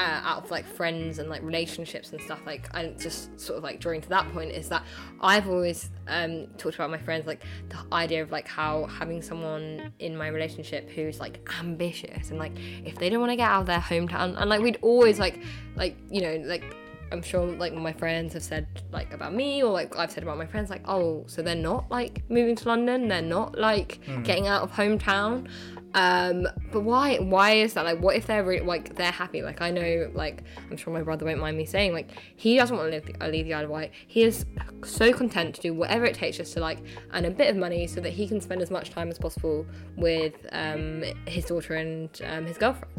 [0.00, 3.62] uh, out of like friends and like relationships and stuff like I just sort of
[3.64, 4.82] like drawing to that point is that
[5.20, 9.92] I've always um talked about my friends like the idea of like how having someone
[9.98, 12.52] in my relationship who's like ambitious and like
[12.84, 15.42] if they don't want to get out of their hometown and like we'd always like
[15.76, 16.64] like you know like
[17.12, 20.38] I'm sure like my friends have said like about me or like I've said about
[20.38, 24.46] my friends like oh so they're not like moving to London they're not like getting
[24.46, 25.48] out of hometown
[25.94, 27.84] um but why why is that?
[27.84, 29.42] Like what if they're really like they're happy?
[29.42, 32.76] Like I know like I'm sure my brother won't mind me saying like he doesn't
[32.76, 33.92] want to live the, leave the Isle of Wight.
[34.06, 34.46] He is
[34.84, 36.78] so content to do whatever it takes just to like
[37.12, 39.66] earn a bit of money so that he can spend as much time as possible
[39.96, 42.94] with um his daughter and um, his girlfriend.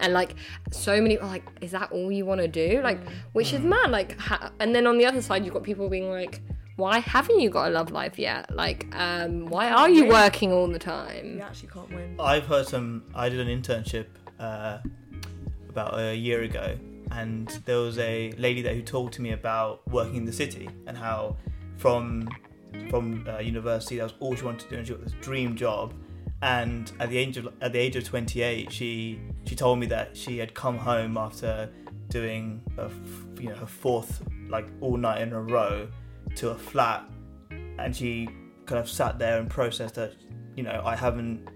[0.00, 0.34] And like
[0.70, 2.80] so many are like is that all you want to do?
[2.82, 3.00] Like
[3.32, 6.10] which is mad like ha- and then on the other side you've got people being
[6.10, 6.40] like
[6.80, 10.66] why haven't you got a love life yet like um why are you working all
[10.66, 12.16] the You time actually can't win.
[12.18, 13.04] I've heard some.
[13.14, 14.06] I did an internship
[14.38, 14.78] uh,
[15.68, 16.76] about a year ago,
[17.12, 20.68] and there was a lady there who talked to me about working in the city
[20.86, 21.36] and how
[21.76, 22.28] from
[22.88, 25.56] from uh, university that was all she wanted to do, and she got this dream
[25.56, 25.94] job.
[26.42, 30.16] And at the age of at the age of 28, she she told me that
[30.16, 31.68] she had come home after
[32.08, 32.92] doing a, f-
[33.42, 35.86] you know her fourth like all night in a row
[36.36, 37.04] to a flat,
[37.78, 38.28] and she
[38.66, 40.14] kind of sat there and processed that,
[40.56, 41.48] you know, I haven't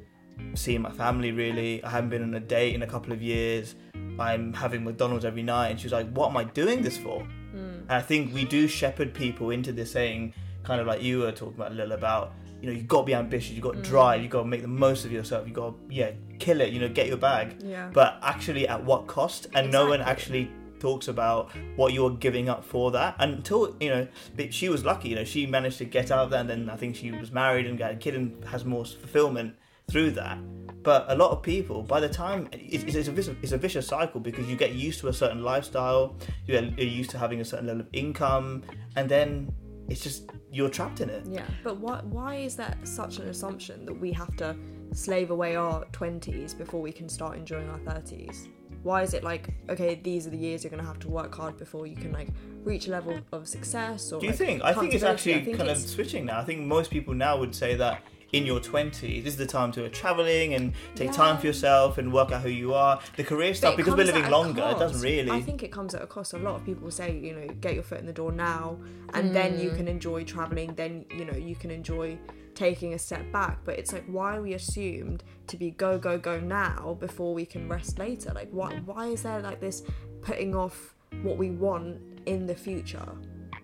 [0.54, 1.82] seen my family really.
[1.84, 3.76] I haven't been on a date in a couple of years.
[4.18, 5.68] I'm having McDonald's every night.
[5.68, 7.20] And she was like, what am I doing this for?
[7.22, 7.56] Hmm.
[7.56, 11.32] And I think we do shepherd people into this saying, kind of like you were
[11.32, 13.84] talking about, Lil, about, you know, you've got to be ambitious, you've got to hmm.
[13.84, 16.72] drive, you've got to make the most of yourself, you've got to, yeah, kill it,
[16.72, 17.62] you know, get your bag.
[17.62, 17.90] Yeah.
[17.92, 19.46] But actually, at what cost?
[19.54, 23.16] And no one actually talks about what you're giving up for that.
[23.18, 24.08] And until you know
[24.50, 26.76] she was lucky you know she managed to get out of that and then i
[26.76, 29.54] think she was married and got a kid and has more fulfillment
[29.90, 30.38] through that.
[30.82, 33.86] But a lot of people by the time it's, it's, a, vicious, it's a vicious
[33.86, 37.40] cycle because you get used to a certain lifestyle you get you're used to having
[37.40, 38.62] a certain level of income
[38.96, 39.52] and then
[39.88, 41.26] it's just you're trapped in it.
[41.26, 44.56] Yeah, but why why is that such an assumption that we have to
[44.92, 48.48] slave away our twenties before we can start enjoying our thirties?
[48.82, 51.56] Why is it like okay, these are the years you're gonna have to work hard
[51.56, 52.28] before you can like
[52.64, 54.12] reach a level of success?
[54.12, 54.62] Or Do you like, think?
[54.62, 56.40] I think it's actually think kind of switching now.
[56.40, 59.72] I think most people now would say that in your 20s, this is the time
[59.72, 63.00] to go traveling and take time for yourself and work out who you are.
[63.16, 65.30] The career stuff, because we're living at a longer, it doesn't really.
[65.30, 66.32] I think it comes at a cost.
[66.32, 68.78] A lot of people say, you know, get your foot in the door now,
[69.12, 69.76] and then you mm.
[69.76, 70.74] can enjoy traveling.
[70.74, 72.18] Then you know you can enjoy
[72.54, 73.58] taking a step back.
[73.64, 77.46] But it's like, why are we assumed to be go go go now before we
[77.46, 78.32] can rest later?
[78.34, 79.82] Like, why why is there like this
[80.22, 83.08] putting off what we want in the future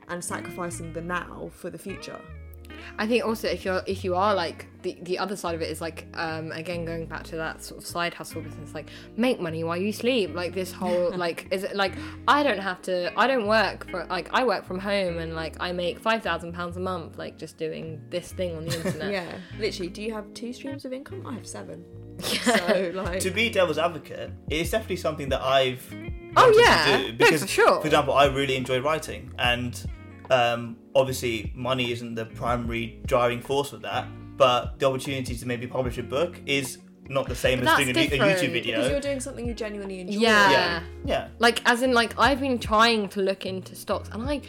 [0.08, 2.20] and sacrificing the now for the future?
[2.98, 5.68] I think also if you're if you are like the the other side of it
[5.70, 9.38] is like um again going back to that sort of side hustle business like make
[9.40, 11.92] money while you sleep like this whole like is it like
[12.26, 15.56] I don't have to I don't work for like I work from home and like
[15.60, 19.12] I make five thousand pounds a month like just doing this thing on the internet
[19.12, 19.90] Yeah, literally.
[19.90, 21.26] Do you have two streams of income?
[21.26, 21.84] I have seven.
[22.18, 22.56] yeah.
[22.58, 25.82] So like, to be devil's advocate, it's definitely something that I've
[26.36, 26.96] Oh, yeah.
[26.98, 27.80] to do because, for sure.
[27.80, 29.72] for example, I really enjoy writing, and
[30.30, 34.06] um, obviously, money isn't the primary driving force of that.
[34.36, 37.88] But the opportunity to maybe publish a book is not the same But as doing
[37.88, 38.88] a, a different, YouTube because video.
[38.88, 40.18] you're doing something you genuinely enjoy.
[40.18, 40.50] Yeah.
[40.50, 41.28] yeah, yeah.
[41.38, 44.40] like as in like I've been trying to look into stocks and I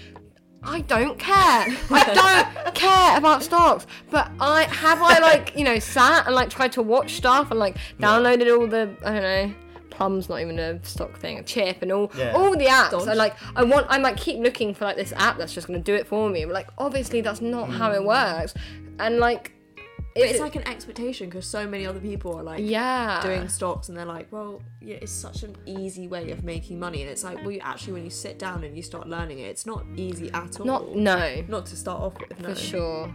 [0.64, 1.66] I don't care.
[1.90, 3.88] I don't care about stocks.
[4.12, 7.60] But I have I like, you know, sat and like tried to watch stuff and
[7.60, 9.56] like downloaded all the I don't know
[10.02, 12.34] Plum's not even a stock thing, a chip and all Yeah.
[12.34, 12.92] all the apps.
[12.92, 13.08] Dodge.
[13.08, 15.78] I like I want I might keep looking for like this app that's just gonna
[15.80, 16.44] do it for me.
[16.46, 18.56] But like obviously that's not how it works.
[19.00, 19.52] And like
[20.16, 23.22] But it's it- like an expectation because so many other people are like yeah.
[23.22, 27.02] doing stocks and they're like, well, yeah, it's such an easy way of making money.
[27.04, 29.44] And it's like, well, you actually, when you sit down and you start learning it,
[29.54, 30.66] it's not easy at all.
[30.66, 32.50] not no, Not to start off with, no.
[32.50, 33.14] for sure.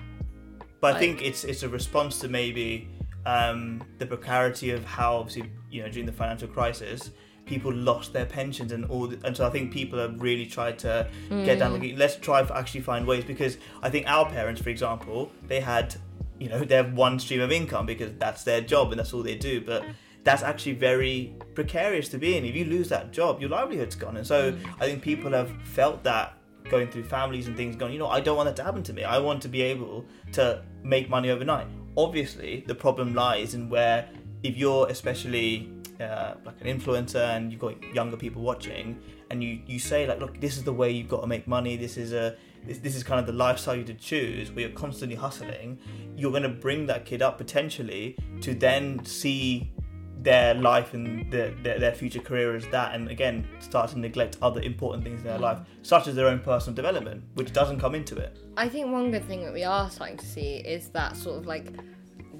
[0.80, 2.88] But I think it's it's a response to maybe
[3.26, 7.10] um, the precarity of how obviously you know during the financial crisis
[7.46, 10.80] people lost their pensions and all, the, and so I think people have really tried
[10.80, 11.76] to get down.
[11.76, 11.80] Hmm.
[11.80, 15.60] Like, let's try to actually find ways because I think our parents, for example, they
[15.60, 15.94] had
[16.38, 19.22] you know they have one stream of income because that's their job and that's all
[19.22, 19.84] they do, but.
[20.24, 22.44] That's actually very precarious to be in.
[22.44, 24.16] If you lose that job, your livelihood's gone.
[24.16, 24.82] And so hmm.
[24.82, 26.36] I think people have felt that
[26.68, 28.92] going through families and things going you know i don't want that to happen to
[28.92, 33.68] me i want to be able to make money overnight obviously the problem lies in
[33.68, 34.08] where
[34.48, 39.60] if you're especially uh, like an influencer and you've got younger people watching and you
[39.66, 41.76] you say like look this is the way you've got to make money.
[41.76, 44.76] This is a this, this is kind of the lifestyle you to choose where you're
[44.76, 45.78] constantly hustling
[46.16, 49.72] you're going to bring that kid up potentially to then see
[50.18, 54.36] their life and their, their, their future career as that and again start to neglect
[54.42, 57.94] other important things in their life such as their own personal development which doesn't come
[57.94, 58.36] into it.
[58.56, 61.46] I think one good thing that we are starting to see is that sort of
[61.46, 61.72] like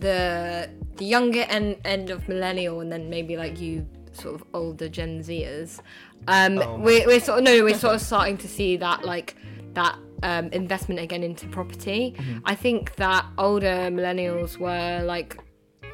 [0.01, 4.89] the the younger end end of millennial and then maybe like you sort of older
[4.89, 5.81] Gen Zers.
[6.29, 6.79] Um, Oh.
[6.79, 9.37] we're, we're sort of no, we're sort of starting to see that like
[9.75, 12.15] that um, investment again into property.
[12.45, 15.39] I think that older millennials were like.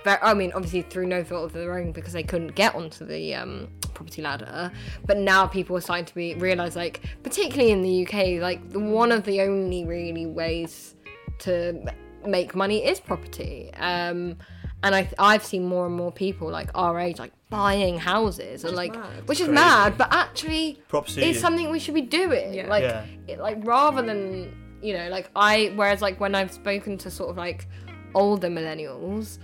[0.04, 3.04] Very, I mean, obviously through no fault of their own because they couldn't get onto
[3.04, 4.72] the um, property ladder.
[5.06, 9.12] But now people are starting to be realize, like, particularly in the UK, like one
[9.12, 10.96] of the only really ways
[11.40, 11.84] to
[12.26, 13.70] make money is property.
[13.74, 14.36] Um,
[14.84, 18.74] and I, I've seen more and more people like our age, like buying houses, and
[18.74, 19.28] like, mad.
[19.28, 19.54] which is Crazy.
[19.54, 22.52] mad, but actually, props to it's something we should be doing.
[22.52, 22.66] Yeah.
[22.66, 23.04] Like, Yeah.
[23.28, 24.52] it, like rather than
[24.82, 25.72] you know, like I.
[25.76, 27.68] Whereas like when I've spoken to sort of like
[28.16, 29.38] older millennials,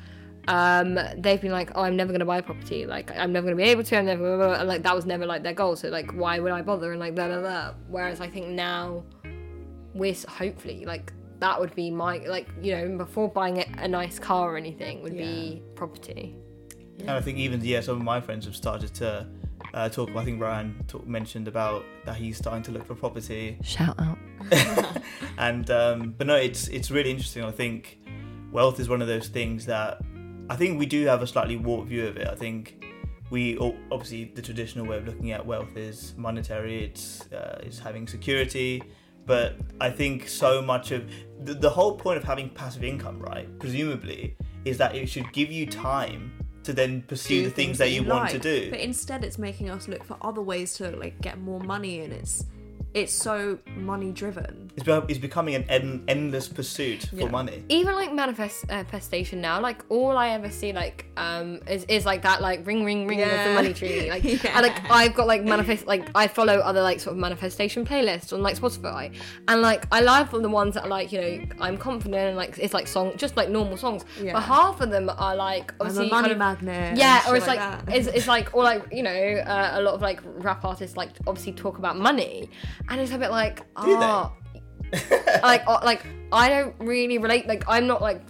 [0.49, 2.87] um, they've been like, "Oh, I'm never gonna buy property.
[2.87, 3.97] Like, I'm never gonna be able to.
[3.97, 4.65] I'm never." Blah, blah, blah.
[4.65, 5.77] Like that was never like their goal.
[5.77, 6.91] So like, why would I bother?
[6.91, 7.75] And like blah blah blah.
[7.87, 9.05] Whereas I think now,
[9.95, 14.19] we're hopefully like that would be my like you know before buying a, a nice
[14.19, 16.37] car or anything would be property.
[17.01, 19.27] And I think even yeah, some of my friends have started to
[19.75, 20.11] uh, talk.
[20.17, 24.19] I think Ryan talk, mentioned about that he's starting to look for property, Shout out.
[25.39, 27.45] and um, but no, it's it's really interesting.
[27.45, 27.99] I think
[28.51, 30.01] wealth is one of those things that
[30.51, 32.27] I think we do have a slightly warped view of it.
[32.27, 32.85] I think
[33.31, 36.85] we o- obviously the traditional way of looking at wealth is monetary.
[36.85, 38.83] It's uh, it's having security,
[39.29, 41.09] but I think so much of
[41.45, 43.47] the, the whole point of having passive income, right?
[43.61, 46.33] Presumably, is that it should give you time
[46.65, 48.71] to then pursue do the things, that you, want to do.
[48.71, 52.13] But instead, it's making us look for other ways to like get more money, and
[52.13, 52.47] it's
[52.95, 54.71] it's so money driven.
[54.77, 57.29] It's, be- it's becoming an en- endless pursuit for Yeah.
[57.29, 57.63] money.
[57.69, 62.07] even like manifest uh, manifestation now like all i ever see like um is, is
[62.07, 64.53] like that like ring ring ring of the money tree like Yeah.
[64.57, 68.33] and like i've got like manifest like i follow other like sort of manifestation playlists
[68.33, 69.15] on like spotify
[69.49, 72.59] and like i love the ones that are like you know i'm confident and like
[72.59, 74.33] it's like song just like normal songs Yeah.
[74.35, 76.97] but half of them are like I'm obviously a money kind of- magnet.
[76.99, 77.85] yeah, or it's like, that.
[77.95, 79.11] it's, it's like or like you know
[79.55, 82.49] uh, a lot of like rap artists like obviously talk about money,
[82.89, 84.05] and it's a bit like Do they?
[84.05, 84.33] oh,
[85.43, 87.47] like oh, like I don't really relate.
[87.47, 88.23] Like I'm not like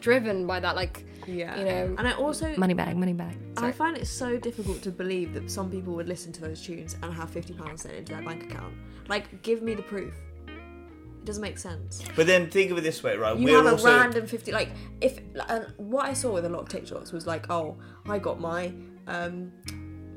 [0.00, 0.76] driven by that.
[0.76, 3.36] Like yeah, you know, and I also money bag, money bag.
[3.56, 6.96] I find it so difficult to believe that some people would listen to those tunes
[7.02, 8.74] and have fifty pounds sent into their bank account.
[9.08, 10.14] Like, give me the proof.
[10.46, 12.02] It doesn't make sense.
[12.16, 13.36] But then think of it this way, right?
[13.36, 14.52] You We're have a also random fifty.
[14.52, 14.70] Like,
[15.00, 17.76] if uh, what I saw with a lot of TikToks was like, oh,
[18.08, 18.72] I got my
[19.06, 19.52] um,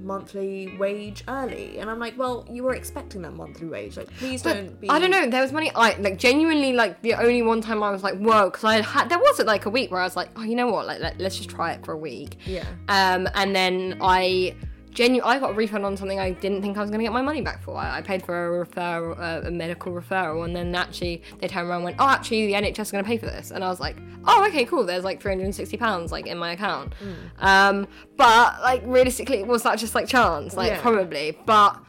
[0.04, 3.98] monthly wage early, and I'm like, well, you were expecting that monthly wage.
[3.98, 4.90] Like, please But don't be.
[4.90, 5.30] I don't know.
[5.30, 5.72] There was money.
[5.76, 9.10] I like genuinely like the only one time I was like, whoa, because I had
[9.10, 10.86] there was like a week where I was like, oh, you know what?
[10.86, 12.38] Like let, let's just try it for a week.
[12.46, 12.66] Yeah.
[12.88, 14.56] Um, and then I
[14.94, 17.12] genu- I got a refund on something I didn't think I was going to get
[17.14, 17.76] my money back for.
[17.78, 21.68] I, I paid for a referral, uh, a medical referral, and then actually they turned
[21.68, 23.70] around and went, oh, actually the NHS is going to pay for this, and I
[23.70, 24.84] was like, oh, okay, cool.
[24.86, 26.94] There's like 360 pounds like in my account.
[27.40, 27.88] Um,
[28.18, 30.56] but like realistically, was that just like chance?
[30.56, 30.82] Like Yeah.
[30.82, 31.80] probably, but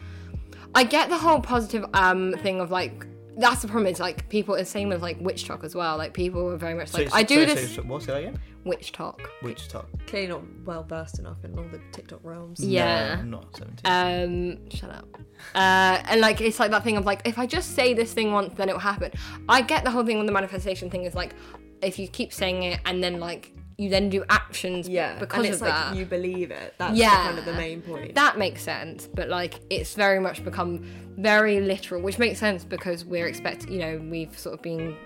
[0.74, 3.06] I get the whole positive um thing of like.
[3.36, 3.86] That's the problem.
[3.92, 4.54] Is like people.
[4.54, 5.96] It's same with like witch talk as well.
[5.96, 8.38] Like people are very much like So- I do so- this so- what's that again?
[8.64, 9.28] witch talk.
[9.42, 9.86] Witch talk?
[10.06, 12.60] Clearly not well versed enough in all the TikTok realms.
[12.64, 13.16] Yeah.
[13.16, 14.58] No, I'm not 17.
[14.64, 15.08] Um, shut up.
[15.54, 18.32] Uh, and like it's like that thing of like if I just say this thing
[18.32, 19.12] once, then it'll happen.
[19.48, 21.34] I get the whole thing with the manifestation thing is like
[21.82, 25.54] if you keep saying it and then like you then do actions Yeah, because and
[25.54, 25.96] of like that.
[25.96, 26.74] you believe it.
[26.78, 27.10] That's Yeah.
[27.10, 28.14] the, kind of the main point.
[28.14, 30.84] that makes sense, but like it's very much become
[31.18, 34.96] very literal, which makes sense because we're expect you know we've sort of been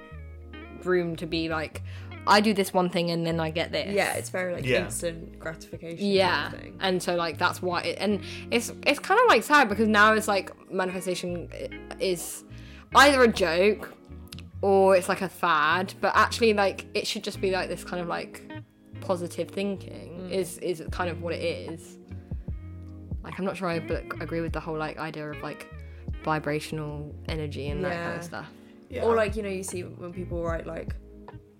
[0.82, 1.82] groomed to be like
[2.26, 3.94] I do this one thing and then I get this.
[3.94, 4.84] yeah, it's very like Yeah.
[4.84, 6.06] instant gratification.
[6.06, 6.76] yeah kind of thing.
[6.80, 10.12] and so like that's why it, and it's it's kind of like sad because now
[10.12, 11.48] it's like manifestation
[12.00, 12.44] is
[12.94, 13.94] either a joke
[14.62, 18.00] or it's like a fad but actually like it should just be like this kind
[18.02, 18.50] of like
[19.00, 21.98] positive thinking is is kind of what it is
[23.22, 25.72] like i'm not sure i b- agree with the whole like idea of like
[26.24, 28.46] vibrational energy and that kind of stuff
[28.90, 29.02] yeah.
[29.02, 30.94] Or like you know, you see when people write like,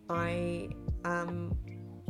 [0.09, 0.71] "I
[1.05, 1.57] am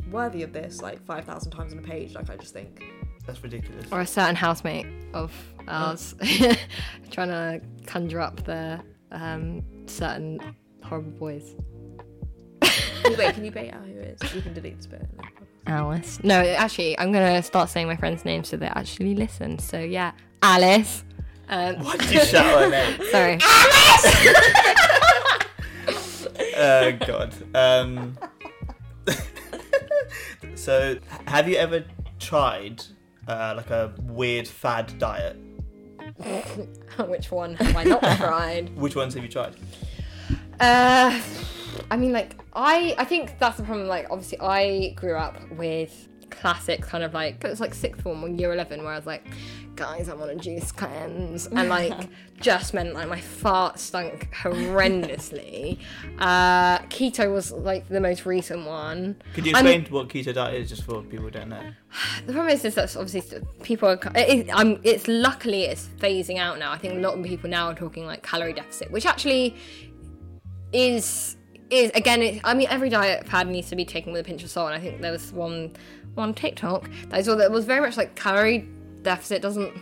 [0.09, 2.13] worthy of this" like five thousand times on a page.
[2.13, 2.83] Like I just think,
[3.25, 3.85] That's ridiculous.
[3.91, 5.33] or a certain housemate of
[5.67, 6.15] ours
[7.11, 8.79] trying to conjure up the
[9.11, 10.39] um, certain
[10.89, 11.55] horrible boys.
[13.05, 14.33] Wait, can you bait out who it is?
[14.33, 15.07] You can delete this bit.
[15.67, 16.19] Alice.
[16.23, 19.59] No, actually, I'm gonna start saying my friends' names so they actually listen.
[19.59, 20.11] So yeah,
[20.41, 21.03] Alice.
[21.47, 22.99] Um, Why did you shout her name?
[23.11, 23.39] sorry.
[23.41, 24.55] Alice.
[26.61, 27.33] Oh God.
[27.55, 28.17] Um,
[30.55, 31.85] so, have you ever
[32.19, 32.83] tried
[33.29, 35.37] uh, like a weird fad diet?
[37.07, 38.75] Which one have I not tried?
[38.75, 39.55] Which ones have you tried?
[40.59, 41.21] Uh,
[41.91, 43.87] I mean, like I, I think that's the problem.
[43.87, 48.23] Like, obviously, I grew up with classic kind of like it was like sixth form
[48.23, 49.25] or year eleven, where I was like,
[49.75, 51.93] guys, I'm on a juice cleanse, and like
[52.39, 55.79] just meant like my fart stunk horrendously.
[56.19, 59.15] Uh, keto was like the most recent one.
[59.33, 61.71] Could you I'm- explain what keto diet is, just for people who don't know?
[62.25, 63.99] The problem is, is that obviously people are.
[64.15, 64.79] It, I'm.
[64.83, 66.71] It's luckily it's phasing out now.
[66.71, 69.55] I think a lot of people now are talking like calorie deficit, which actually
[70.73, 71.37] is
[71.69, 72.21] is again.
[72.21, 74.71] It, I mean, every diet fad needs to be taken with a pinch of salt.
[74.71, 75.75] And I think there was one
[76.15, 78.67] one TikTok that I saw that was very much like calorie
[79.01, 79.73] deficit doesn't.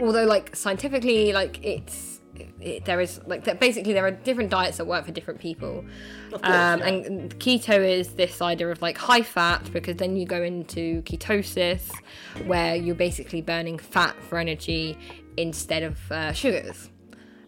[0.00, 2.20] Although like scientifically, like it's.
[2.60, 5.84] It, there is like that basically there are different diets that work for different people
[6.32, 6.86] course, um, yeah.
[6.86, 11.90] and keto is this idea of like high fat because then you go into ketosis
[12.46, 14.96] where you're basically burning fat for energy
[15.36, 16.90] instead of uh, sugars.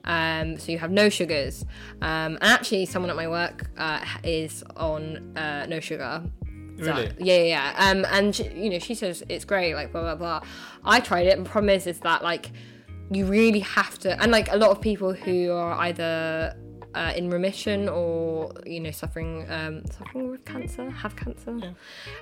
[0.05, 1.65] Um, so you have no sugars.
[2.03, 6.23] Um, and actually, someone at my work uh, is on uh, no sugar
[6.77, 7.11] Really?
[7.19, 7.91] Yeah, yeah, yeah.
[7.91, 10.41] Um, and she, you know, she says it's great, like blah blah blah.
[10.85, 12.51] I tried it, and the problem is, is that like
[13.11, 16.57] you really have to, and like a lot of people who are either
[16.95, 21.75] uh, in remission or you know suffering um, suffering with cancer, have cancer,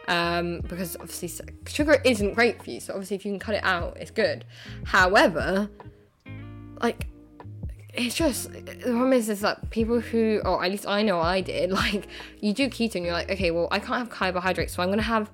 [0.08, 2.80] um, because obviously sugar isn't great for you.
[2.80, 4.44] So obviously, if you can cut it out, it's good.
[4.84, 5.70] However,
[6.82, 7.06] like
[7.94, 11.40] it's just the problem is is that people who or at least I know I
[11.40, 12.08] did like
[12.40, 15.02] you do keto and you're like okay well I can't have carbohydrates so I'm gonna
[15.02, 15.30] have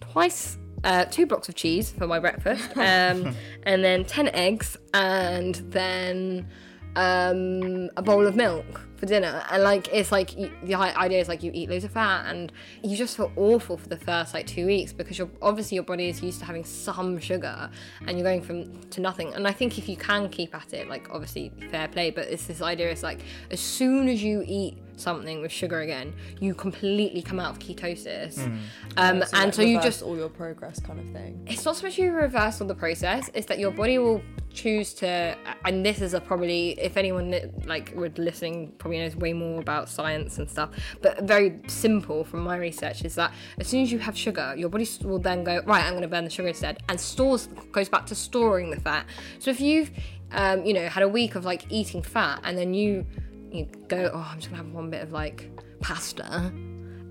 [0.00, 3.34] twice uh, two blocks of cheese for my breakfast um,
[3.64, 6.48] and then 10 eggs and then
[6.96, 9.42] um, a bowl of milk for dinner.
[9.50, 12.52] And like it's like you, the idea is like you eat loads of fat and
[12.84, 16.08] you just feel awful for the first like two weeks because you're obviously your body
[16.08, 17.70] is used to having some sugar
[18.06, 19.32] and you're going from to nothing.
[19.34, 22.46] And i think if you can keep at it like obviously fair play but it's
[22.46, 23.20] this idea is like
[23.50, 28.38] as soon as you eat something with sugar again you completely come out of ketosis.
[28.98, 31.42] Um, So, and like, so you just all your progress kind of thing.
[31.46, 34.20] it's not so much you reverse all the process it's that your body will
[34.52, 37.34] choose to and this is a probably if anyone
[37.64, 40.70] like would listening probably knows way more about science and stuff.
[41.00, 44.68] But very simple from my research is that as soon as you have sugar your
[44.68, 47.88] body will then go right i'm going to burn the sugar instead and stores goes
[47.88, 49.06] back to storing the fat.
[49.38, 49.90] So if you've
[50.32, 53.06] um, you know had a week of like eating fat and then you
[53.50, 56.52] you go oh i'm just going to have one bit of like pasta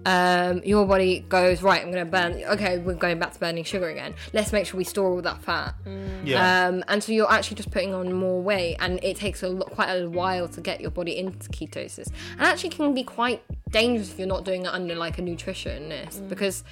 [0.10, 1.82] um, your body goes right.
[1.82, 2.44] I'm going to burn.
[2.54, 4.16] Okay, we're going back to burning sugar again.
[4.34, 5.76] Let's make sure we store all that fat.
[6.24, 6.68] Yeah.
[6.68, 9.70] Um, and so you're actually just putting on more weight, and it takes a lot,
[9.70, 14.12] quite a while to get your body into ketosis, and actually can be quite dangerous
[14.12, 16.64] if you're not doing it under like a nutritionist because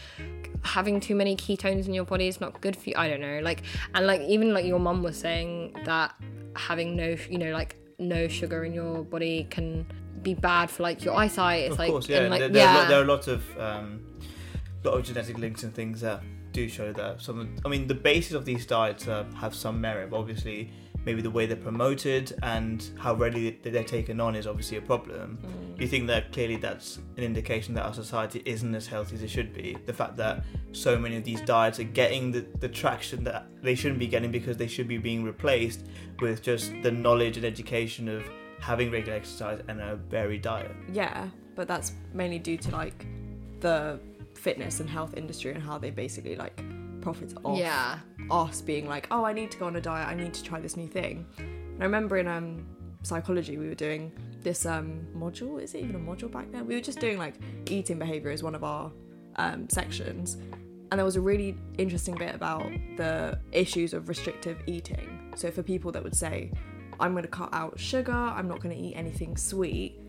[0.64, 2.96] having too many ketones in your body is not good for you.
[2.98, 3.62] I don't know, like,
[3.94, 6.16] and like even like your mum was saying that
[6.56, 9.86] having no, you know, like no sugar in your body can
[10.36, 11.64] be bad for like your eyesight.
[11.64, 12.22] It's of like, course, yeah.
[12.22, 12.76] and, like, there, there, yeah.
[12.76, 14.04] Are, lo- there are lots of um,
[14.84, 16.22] lot of genetic links and things that
[16.52, 17.22] do show that.
[17.22, 20.10] Some, I mean, the basis of these diets uh, have some merit.
[20.10, 20.72] But obviously,
[21.06, 25.38] maybe the way they're promoted and how readily they're taken on is obviously a problem.
[25.42, 25.78] Mm.
[25.78, 29.24] Do you think that clearly that's an indication that our society isn't as healthy as
[29.24, 29.78] it should be?
[29.86, 33.76] The fact that so many of these diets are getting the, the traction that they
[33.76, 35.86] shouldn't be getting because they should be being replaced
[36.20, 38.24] with just the knowledge and education of
[38.60, 40.76] having regular exercise and a varied diet.
[40.92, 43.06] Yeah, but that's mainly due to like
[43.60, 44.00] the
[44.34, 46.62] fitness and health industry and how they basically like
[47.02, 48.00] profit off yeah.
[48.30, 50.60] us being like, oh, I need to go on a diet, I need to try
[50.60, 51.26] this new thing.
[51.38, 52.66] And I remember in um,
[53.04, 55.62] psychology, we were doing this um, module.
[55.62, 56.68] Is it even a module back then?
[56.68, 57.36] We were just doing like
[57.70, 58.92] eating behavior as one of our
[59.38, 60.38] um, sections.
[60.90, 62.64] And there was a really interesting bit about
[62.96, 65.34] the issues of restrictive eating.
[65.36, 66.52] So, for people that would say,
[67.00, 70.00] I'm going to cut out sugar, I'm not going to eat anything sweet,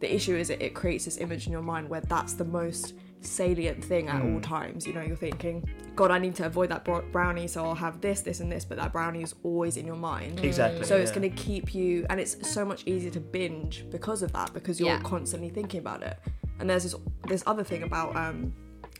[0.00, 2.94] the issue is it, it creates this image in your mind where that's the most
[3.20, 4.86] salient thing at all times.
[4.86, 8.20] You know, you're thinking, God, I need to avoid that brownie, so I'll have this,
[8.20, 10.44] this, and this, but that brownie is always in your mind.
[10.44, 10.84] Exactly.
[10.86, 14.32] So it's going to keep you, and it's so much easier to binge because of
[14.34, 15.00] that, because you're Yeah.
[15.00, 16.16] constantly thinking about it.
[16.60, 16.94] And there's this
[17.28, 18.52] this other thing about um,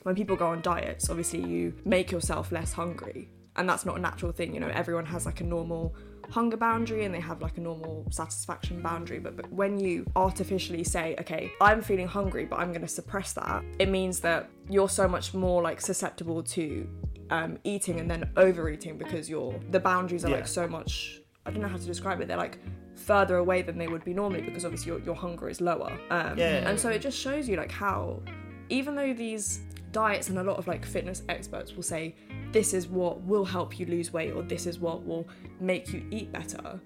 [0.03, 1.11] when people go on diets.
[1.11, 4.53] Obviously, you make yourself less hungry, and that's not a natural thing.
[4.55, 5.95] You know, everyone has like a normal
[6.31, 10.85] hunger boundary and they have like a normal satisfaction boundary but, but when you artificially
[10.85, 14.89] say okay i'm feeling hungry but i'm going to suppress that it means that you're
[14.91, 16.87] so much more like susceptible to
[17.31, 20.37] um, eating and then overeating because you're the boundaries are Yeah.
[20.37, 22.29] like so much I don't know how to describe it.
[22.29, 22.59] They're like
[22.95, 25.99] further away than they would be normally because obviously your, your hunger is lower.
[26.11, 26.69] Um, Yeah.
[26.69, 28.21] And so it just shows you like how,
[28.69, 29.61] even though these
[29.99, 32.15] diets and a lot of like fitness experts will say
[32.53, 35.27] this is what will help you lose weight or this is what will
[35.59, 36.81] make you eat better.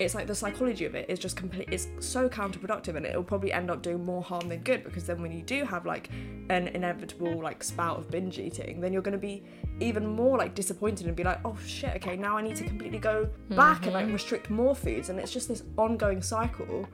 [0.00, 1.68] It's like the psychology of it is just complete.
[1.70, 4.84] It's so counterproductive, and it'll probably end up doing more harm than good.
[4.84, 6.08] Because then, when you do have like
[6.50, 9.42] an inevitable like spout of binge eating, then you're going to be
[9.80, 12.98] even more like disappointed and be like, oh shit, okay, now I need to completely
[12.98, 14.12] go back and like mm-hmm.
[14.12, 16.88] restrict more foods, and it's just this ongoing cycle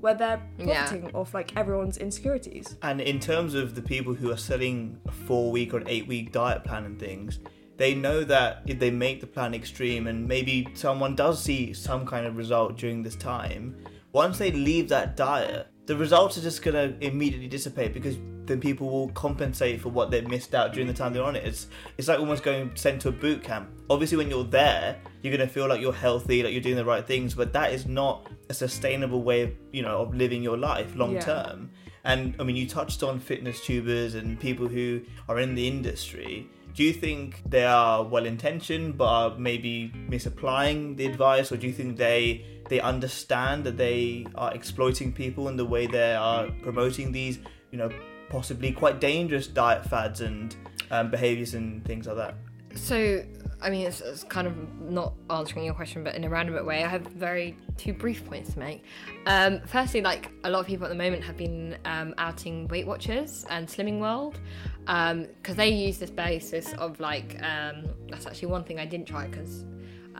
[0.00, 0.86] where they're Yeah.
[0.86, 2.76] profiting off like everyone's insecurities.
[2.82, 6.06] And in terms of the people who are selling a four week or an eight
[6.06, 7.38] week diet plan and things,
[7.76, 12.04] they know that if they make the plan extreme and maybe someone does see some
[12.06, 13.74] kind of result during this time,
[14.12, 18.88] once they leave that diet, the results are just gonna immediately dissipate because then people
[18.88, 21.44] will compensate for what they missed out during the time they're on it.
[21.44, 21.66] It's
[21.98, 23.68] it's like almost going sent to a boot camp.
[23.90, 27.04] Obviously, when you're there, you're gonna feel like you're healthy, like you're doing the right
[27.04, 30.94] things, but that is not a sustainable way of you know of living your life
[30.94, 31.22] long Yeah.
[31.22, 31.70] term.
[32.04, 36.46] And I mean, you touched on fitness tubers and people who are in the industry.
[36.72, 41.66] Do you think they are well intentioned but are maybe misapplying the advice, or do
[41.66, 46.48] you think they they understand that they are exploiting people in the way they are
[46.62, 47.38] promoting these,
[47.70, 47.90] you know,
[48.30, 50.56] possibly quite dangerous diet fads and
[50.90, 52.34] um, behaviors and things like that?
[52.76, 53.24] So,
[53.60, 56.84] I mean, it's, it's kind of not answering your question, but in a roundabout way,
[56.84, 58.84] I have very two brief points to make.
[59.26, 62.86] Um, firstly, like a lot of people at the moment have been um, outing Weight
[62.86, 64.38] Watchers and Slimming World
[64.86, 69.26] because they use this basis of like um, that's actually one thing I didn't try
[69.26, 69.64] because.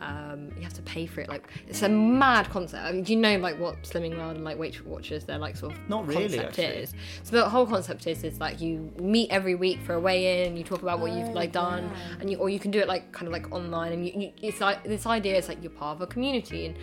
[0.01, 1.29] Um, you have to pay for it.
[1.29, 2.83] Like it's a mad concept.
[2.83, 5.25] I mean, do you know like what Slimming World and like Weight Watchers?
[5.25, 6.65] They're like sort of Not really, concept actually.
[6.83, 6.93] is.
[7.23, 10.57] So the whole concept is is like you meet every week for a weigh in.
[10.57, 12.15] You talk about what you've Oh, like done, yeah.
[12.19, 13.93] and you or you can do it like kind of like online.
[13.93, 16.65] And you, you it's like this idea is like you're part of a community.
[16.65, 16.77] And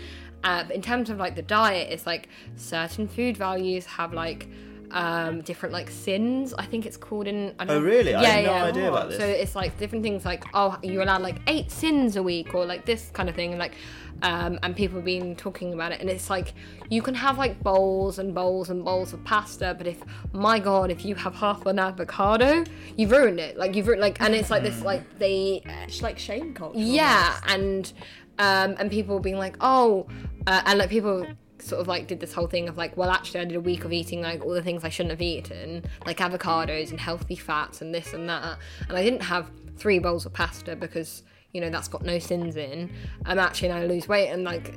[0.45, 4.49] uh, in terms of like the diet, it's like certain food values have like
[4.93, 8.15] um different like sins i think it's called in I don't Oh, really?
[8.15, 8.65] I yeah, had no yeah.
[8.65, 9.19] idea about this.
[9.19, 12.65] so it's like different things like oh you're allowed like eight sins a week or
[12.65, 13.75] like this kind of thing and like
[14.21, 16.53] um, and people have been talking about it and it's like
[16.91, 20.91] you can have like bowls and bowls and bowls of pasta but if my god
[20.91, 22.65] if you have half an avocado
[22.97, 26.19] you've ruined it like you've ruined like and it's like this like they It's like
[26.19, 26.79] shame culture.
[26.79, 27.93] yeah and
[28.41, 30.07] um and people being like oh
[30.49, 31.25] uh, and like people
[31.61, 33.85] sort of like did this whole thing of like well actually i did a week
[33.85, 37.81] of eating like all the things i shouldn't have eaten like avocados and healthy fats
[37.83, 38.59] and this and that.
[38.89, 42.57] And i didn't have three bowls of pasta because you know that's got no sins
[42.57, 42.91] in.
[43.25, 44.75] I'm actually now lose weight and like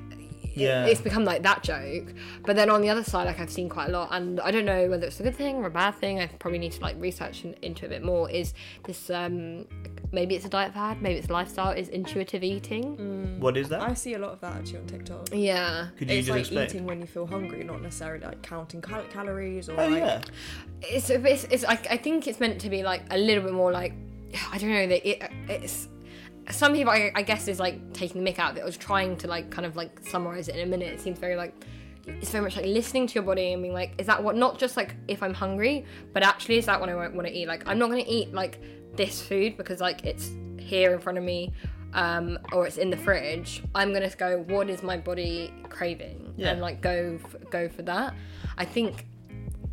[0.54, 0.86] Yeah.
[0.86, 2.14] it's become like that joke.
[2.46, 4.10] But then on the other side like i've seen quite a lot.
[4.12, 6.20] And i don't know whether it's a good thing or a bad thing.
[6.20, 8.30] I probably need to like research in, into it a bit more.
[8.30, 8.54] Is
[8.86, 9.66] this um
[10.12, 13.40] maybe it's a diet fad maybe it's a lifestyle is intuitive eating mm.
[13.40, 13.82] What is that?
[13.82, 15.30] I see a lot of that actually on TikTok.
[15.34, 16.66] yeah Could you It's just like explain?
[16.68, 20.22] eating when you feel hungry, not necessarily like counting cal- calories or Oh like yeah.
[20.82, 23.72] it's it's, it's I, I think it's meant to be like a little bit more
[23.72, 23.94] like
[24.52, 25.88] I don't know that it, it's
[26.50, 28.78] some people I, I guess is like taking the mick out of it I was
[28.78, 31.54] trying to like kind of like summarize it in a minute it seems very like
[32.08, 34.58] it's very much like listening to your body and being like is that what not
[34.60, 37.68] just like if I'm hungry but actually is that what I want to eat like
[37.68, 38.60] I'm not going to eat like
[38.96, 41.54] this food because like it's here in front of me
[41.94, 46.52] um, or it's in the fridge I'm to go what is my body craving Yeah.
[46.52, 48.14] and like go f- go for that
[48.58, 49.06] I think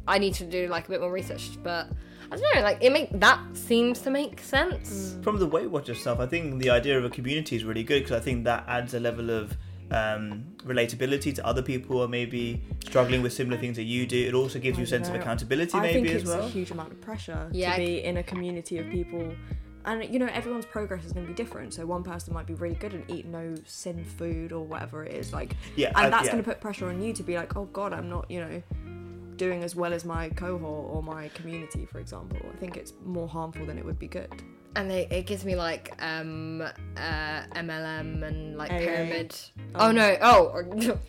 [0.06, 1.86] I need to do like a bit more research, but
[2.32, 2.62] I don't know.
[2.62, 5.16] Like it make that seems to make sense.
[5.22, 8.04] From the Weight Watchers stuff, I think the idea of a community is really good
[8.04, 9.56] because I think that adds a level of
[9.90, 14.26] um, relatability to other people who are maybe struggling with similar things that you do.
[14.26, 16.46] It also gives you a sense of accountability, I maybe think as it's well.
[16.46, 19.32] a huge amount of pressure Yeah, to be in a community of people.
[19.84, 21.72] And you know, everyone's progress is going to be different.
[21.72, 25.14] So one person might be really good and eat no sin food or whatever it
[25.14, 26.32] is, like, Yeah, and I- that's yeah.
[26.32, 28.62] going to put pressure on you to be like, oh god, I'm not, you know,
[29.36, 32.38] doing as well as my cohort or my community, for example.
[32.52, 34.42] I think it's more harmful than it would be good.
[34.76, 36.60] And they, it gives me like um
[36.96, 38.78] uh MLM and like AA.
[38.78, 39.34] pyramid.
[39.74, 39.88] Oh.
[39.88, 40.16] Oh, no!
[40.20, 40.62] Oh,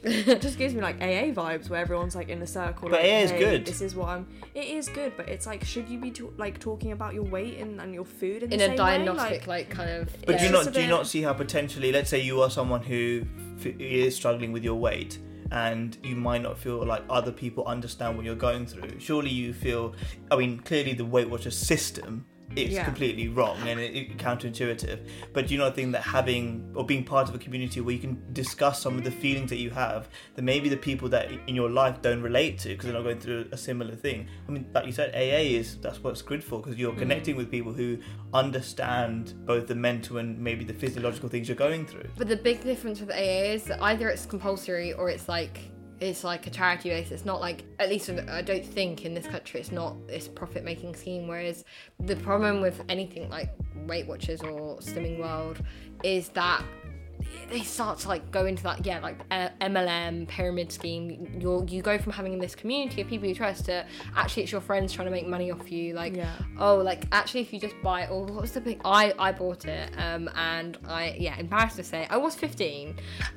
[0.03, 2.89] It just gives me like AA vibes where everyone's like in a circle.
[2.89, 4.27] But like, AA is "Hey, good." This is what I'm.
[4.55, 7.59] It is good, but it's like, should you be ta- like talking about your weight
[7.59, 9.37] and, and your food in, in the a same diagnostic way?
[9.39, 10.09] Like, like, kind of.
[10.25, 10.37] But Yeah.
[10.39, 13.23] do you not do you not see how potentially, let's say you are someone who
[13.59, 15.19] f- is struggling with your weight,
[15.51, 18.99] and you might not feel like other people understand what you're going through.
[18.99, 19.93] Surely you feel.
[20.31, 22.25] I mean, clearly the Weight Watchers system
[22.55, 22.83] is Yeah.
[22.83, 24.99] completely wrong and it, it counterintuitive.
[25.33, 28.01] But do you not think that having or being part of a community where you
[28.01, 31.55] can discuss some of the feelings that you have that maybe the people that in
[31.55, 34.27] your life don't relate to because they're not going through a similar thing.
[34.47, 36.99] I mean, like you said, AA is that's what it's good for because you're mm.
[36.99, 37.97] connecting with people who
[38.33, 42.09] understand both the mental and maybe the physiological things you're going through.
[42.17, 45.71] But the big difference with AA is that either it's compulsory or it's like
[46.01, 47.11] it's like a charity race.
[47.11, 50.63] It's not like at least I don't think in this country it's not this profit
[50.63, 51.27] making scheme.
[51.27, 51.65] Whereas
[51.99, 53.51] the problem with anything like
[53.87, 55.61] Weight Watchers or Slimming World
[56.03, 56.63] is that
[57.49, 61.37] they start to like go into that yeah like uh, MLM pyramid scheme.
[61.39, 64.61] You you go from having this community of people you trust to actually it's your
[64.61, 65.93] friends trying to make money off you.
[65.93, 66.33] Like Yeah.
[66.59, 69.65] oh like actually if you just buy oh what was the big I I bought
[69.65, 72.95] it um and I yeah embarrassed to say I was 15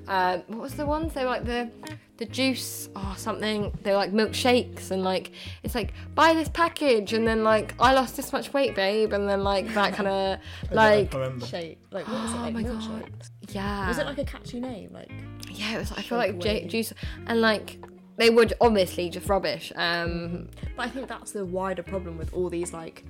[0.08, 1.70] um what was the ones they were like the
[2.18, 5.32] the juice or something they were like milkshakes and like
[5.64, 9.28] it's like buy this package and then like I lost this much weight babe and
[9.28, 10.38] then like that kind of
[10.70, 11.78] like can't shake.
[11.90, 12.36] Like what was it?
[12.38, 12.88] oh Like my milkshake?
[13.00, 14.90] god yeah Was it like a catchy name?
[14.92, 15.10] Like
[15.50, 16.92] yeah it was I feel like j- juice
[17.26, 17.78] and like
[18.16, 22.48] they would obviously just rubbish um But I think that's the wider problem with all
[22.48, 23.04] these like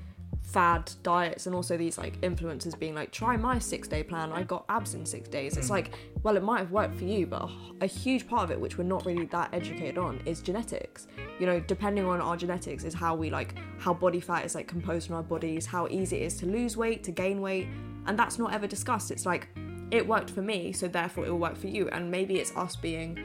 [0.53, 4.33] fad diets and also these like influencers being like, try my six day plan.
[4.33, 5.57] I got abs in six days.
[5.57, 7.51] It's like, well, it might have worked for you, but a,
[7.83, 11.07] a huge part of it, which we're not really that educated on, is genetics.
[11.39, 14.69] You know, depending on our genetics, is how we like how body fat is like
[14.69, 17.69] composed in our bodies, how easy it is to lose weight, to gain weight,
[18.07, 19.11] and that's not ever discussed.
[19.11, 19.49] It's like
[19.93, 22.75] it worked for me, so therefore it will work for you, and maybe it's us
[22.75, 23.23] being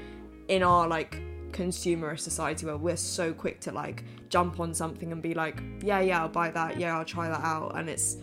[0.49, 1.19] in our like
[1.51, 6.01] consumerist society where we're so quick to like jump on something and be like, yeah,
[6.01, 8.17] yeah, I'll buy that, yeah, I'll try that out, and it's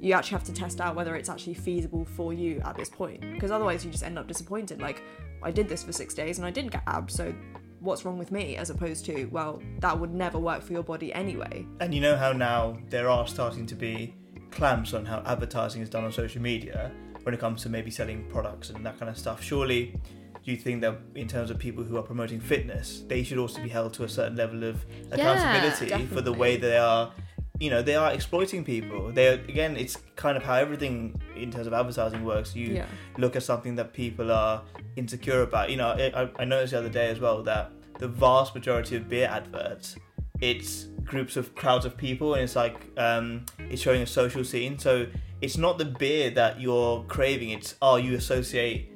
[0.00, 3.20] you actually have to test out whether it's actually feasible for you at this point
[3.32, 4.82] because otherwise you just end up disappointed.
[4.82, 5.02] Like,
[5.42, 7.32] I did this for six days and I didn't get abs, so
[7.78, 8.56] what's wrong with me?
[8.56, 11.64] As opposed to, well, that would never work for your body anyway.
[11.80, 14.14] And you know how now there are starting to be
[14.50, 16.92] clamps on how advertising is done on social media
[17.24, 19.42] when it comes to maybe selling products and that kind of stuff.
[19.42, 19.98] Surely
[20.44, 23.68] you think that in terms of people who are promoting fitness, they should also be
[23.68, 27.12] held to a certain level of accountability for the way they are.
[27.60, 29.10] You know, they are exploiting people.
[29.12, 32.54] They are, again, it's kind of how everything in terms of advertising works.
[32.54, 32.86] You Yeah.
[33.16, 34.62] look at something that people are
[34.96, 35.70] insecure about.
[35.70, 39.08] You know, I, I noticed the other day as well that the vast majority of
[39.08, 39.96] beer adverts,
[40.40, 44.76] it's groups of crowds of people, and it's like um, it's showing a social scene.
[44.78, 45.06] So
[45.44, 47.50] it's not the beer that you're craving.
[47.50, 48.90] It's oh, you associate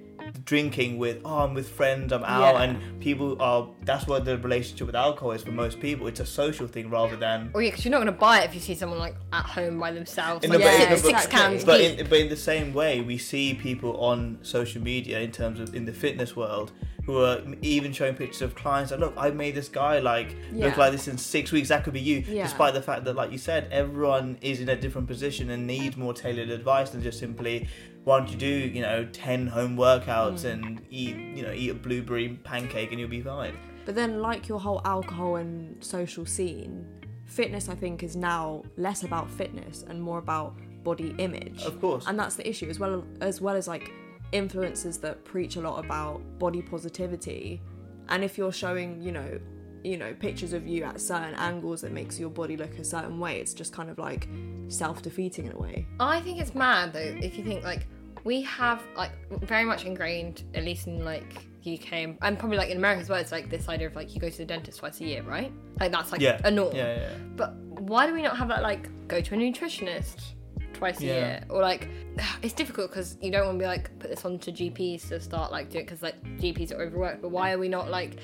[0.44, 2.62] drinking with oh, I'm with friends, I'm out, Yeah.
[2.62, 3.68] and people are.
[3.84, 6.06] That's what the relationship with alcohol is for most people.
[6.06, 7.50] It's a social thing rather than.
[7.52, 9.44] Well, yeah, because you're not going to buy it if you see someone like at
[9.44, 12.28] home by themselves, In like the- Yeah, six, but- six cans But in, but in
[12.28, 16.34] the same way, we see people on social media in terms of in the fitness
[16.36, 16.72] world
[17.08, 20.76] who are even showing pictures of clients that look, I made this guy like look
[20.76, 21.70] like this in six weeks.
[21.70, 22.42] That could be you, Yeah.
[22.42, 25.96] despite the fact that, like you said, everyone is in a different position and needs
[25.96, 27.66] more tailored advice than just simply
[28.04, 30.52] why don't you do you know ten home workouts Mm.
[30.52, 33.54] and eat you know eat a blueberry pancake and you'll be fine.
[33.86, 36.84] But then, like your whole alcohol and social scene,
[37.24, 41.62] fitness I think is now less about fitness and more about body image.
[41.62, 42.04] Of course.
[42.06, 43.90] And that's the issue as well as well as like
[44.32, 47.60] influencers that preach a lot about body positivity.
[48.08, 49.38] And if you're showing, you know,
[49.84, 53.18] you know, pictures of you at certain angles that makes your body look a certain
[53.18, 54.28] way, it's just kind of like
[54.68, 55.86] self-defeating in a way.
[56.00, 57.86] I think it's mad though if you think like
[58.24, 59.12] we have like
[59.42, 63.08] very much ingrained, at least in like UK and- and probably like in America as
[63.08, 63.20] well.
[63.20, 65.52] It's like this idea of like you go to the dentist twice a year, right?
[65.80, 66.40] Like that's like yeah.
[66.44, 66.74] a norm.
[66.74, 67.10] Yeah, yeah.
[67.36, 70.32] But why do we not have that like go to a nutritionist
[70.78, 71.12] twice a Yeah.
[71.14, 71.88] year or like
[72.42, 75.20] it's difficult because you don't want to be like put this on to GPs to
[75.20, 77.20] start like doing because like GPs are overworked.
[77.22, 78.18] But why are we not like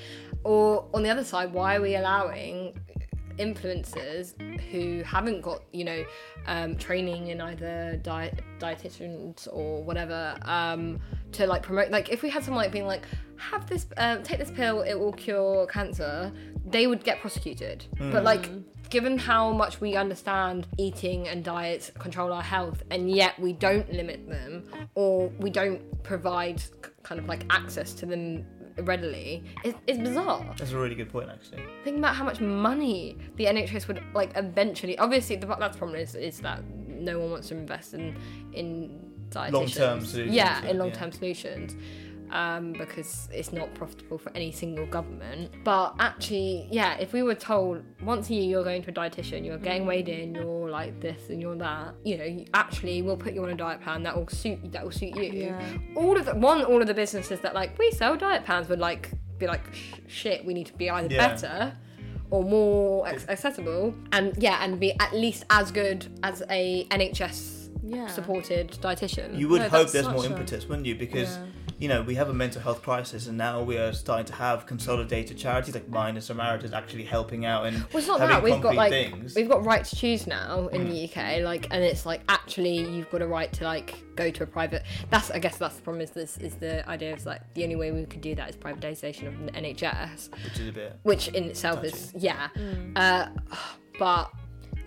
[0.45, 2.79] or on the other side, why are we allowing
[3.39, 4.35] influencers
[4.71, 6.05] who haven't got you know
[6.47, 11.01] um, training in either diet dietitians or whatever um,
[11.33, 13.03] to like promote like if we had someone like being like
[13.37, 16.33] have this um, take this pill it will cure cancer
[16.67, 18.49] they would get prosecuted but like
[18.95, 23.92] given how much we understand eating and diets control our health and yet we don't
[23.92, 24.62] limit them
[24.95, 26.62] or we don't provide
[27.03, 28.47] kind of like access to them
[28.82, 31.64] readily it's, it's bizarre That's a really good point, actually.
[31.82, 34.97] Think about how much money the NHS would like eventually.
[34.97, 38.16] Obviously, the, that's the problem is, is that no one wants to invest in
[38.53, 39.53] in dietitians.
[39.53, 41.74] Long-term solutions, Yeah, yeah, in long term solutions.
[42.35, 45.53] Um, because it's not profitable for any single government.
[45.62, 49.45] But actually, yeah, if we were told once a year you're going to a dietitian,
[49.47, 53.35] you're getting weighed in, you're like this and you're that, you know, actually we'll put
[53.35, 55.76] you on a diet plan that will suit that will suit you Yeah.
[55.95, 58.80] all of the one all of the businesses that like we sell diet plans would
[58.80, 59.62] like be like
[60.09, 61.28] shit we need to be either Yeah.
[61.28, 61.76] better
[62.30, 68.09] or more accessible and yeah and be at least as good as a nhs Yeah.
[68.09, 70.97] supported dietitian You would No, hope there's more such a- impetus, wouldn't you?
[70.97, 71.45] Because Yeah.
[71.79, 74.66] You know we have a mental health crisis, and now we are starting to have
[74.66, 78.43] consolidated charities like Mind and Samaritan actually helping out and well, it's not having that
[78.43, 79.33] we've got concrete like things.
[79.33, 79.37] Mm.
[79.37, 83.11] we've got right to choose now in the UK, like, and it's like actually you've
[83.11, 84.85] got a right to like go to a private.
[85.11, 87.77] That's I guess that's the problem is this is the idea of like the only
[87.77, 90.99] way we could do that is privatization of the NHS, which is a bit.
[91.03, 92.49] which in itself is yeah,
[92.97, 93.29] uh,
[93.99, 94.31] but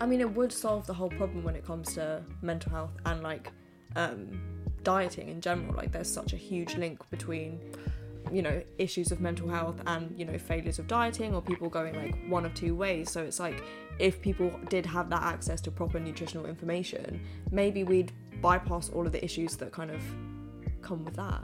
[0.00, 3.22] I mean, it would solve the whole problem when it comes to mental health and
[3.22, 3.50] like
[3.96, 4.40] um,
[4.84, 5.74] dieting in general.
[5.74, 7.60] Like, there's such a huge link between,
[8.32, 11.94] you know, issues of mental health and you know failures of dieting or people going
[11.94, 13.10] like one of two ways.
[13.10, 13.62] So it's like
[13.98, 17.20] if people did have that access to proper nutritional information,
[17.50, 20.02] maybe we'd bypass all of the issues that kind of
[20.82, 21.42] come with that.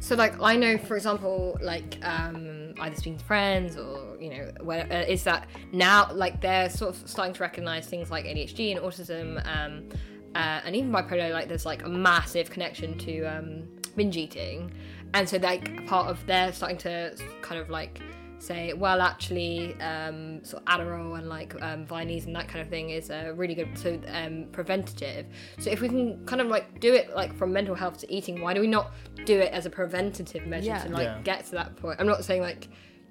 [0.00, 4.52] So like I know, for example, like um, either speaking to friends or you know,
[4.62, 8.76] where, uh, is that now like they're sort of starting to recognize things like ADHD
[8.76, 9.88] and autism, um,
[10.36, 11.32] uh, and even bipolar.
[11.32, 13.62] Like there's like a massive connection to um,
[13.96, 14.72] binge eating,
[15.14, 18.00] and so like part of they're starting to kind of like
[18.38, 22.68] say, well, actually, um, sort of Adderall and like um, Vyvanse and that kind of
[22.68, 25.24] thing is uh, really good, so um, preventative.
[25.58, 28.42] So if we can kind of like do it like from mental health to eating,
[28.42, 28.92] why do we not
[29.24, 30.82] do it as a preventative measure Yeah.
[30.84, 31.20] to like Yeah.
[31.24, 31.98] get to that point?
[31.98, 32.68] I'm not saying like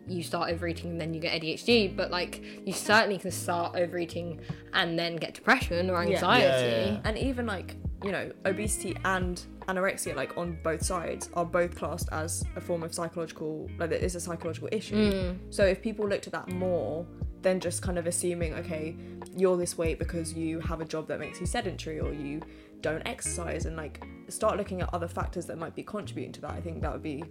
[0.07, 4.39] you start overeating and then you get ADHD, but like you certainly can start overeating
[4.73, 6.45] and then get depression or anxiety.
[6.45, 6.99] Yeah, yeah, yeah.
[7.05, 7.75] and even like
[8.05, 12.83] you know, obesity and anorexia, like on both sides, are both classed as a form
[12.83, 15.11] of psychological, like it is a psychological issue.
[15.11, 15.37] Mm.
[15.49, 17.05] So if people looked at that more
[17.41, 18.95] than just kind of assuming, okay,
[19.35, 22.41] you're this weight because you have a job that makes you sedentary or you
[22.81, 26.51] don't exercise, and like start looking at other factors that might be contributing to that,
[26.51, 27.23] I think that would be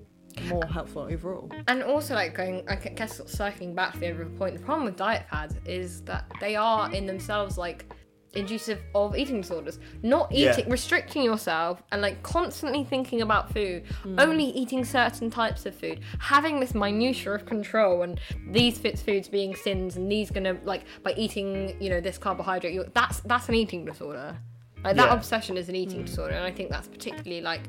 [0.49, 1.51] more helpful overall.
[1.68, 4.97] And also, like going, I guess, circling back to the overall point, the problem with
[4.97, 7.87] diet fads is that they are in themselves like
[8.35, 9.78] inducive of eating disorders.
[10.03, 10.53] Not Yeah.
[10.53, 14.18] eating, restricting yourself, and like constantly thinking about food, hmm.
[14.18, 19.28] only eating certain types of food, having this minutia of control, and these fits foods
[19.28, 22.74] being sins, and these gonna like by eating, you know, this carbohydrate.
[22.74, 24.37] You're, that's that's an eating disorder.
[24.85, 25.14] Like that Yeah.
[25.14, 27.62] obsession is an eating disorder, and I think that's particularly like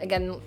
[0.00, 0.40] again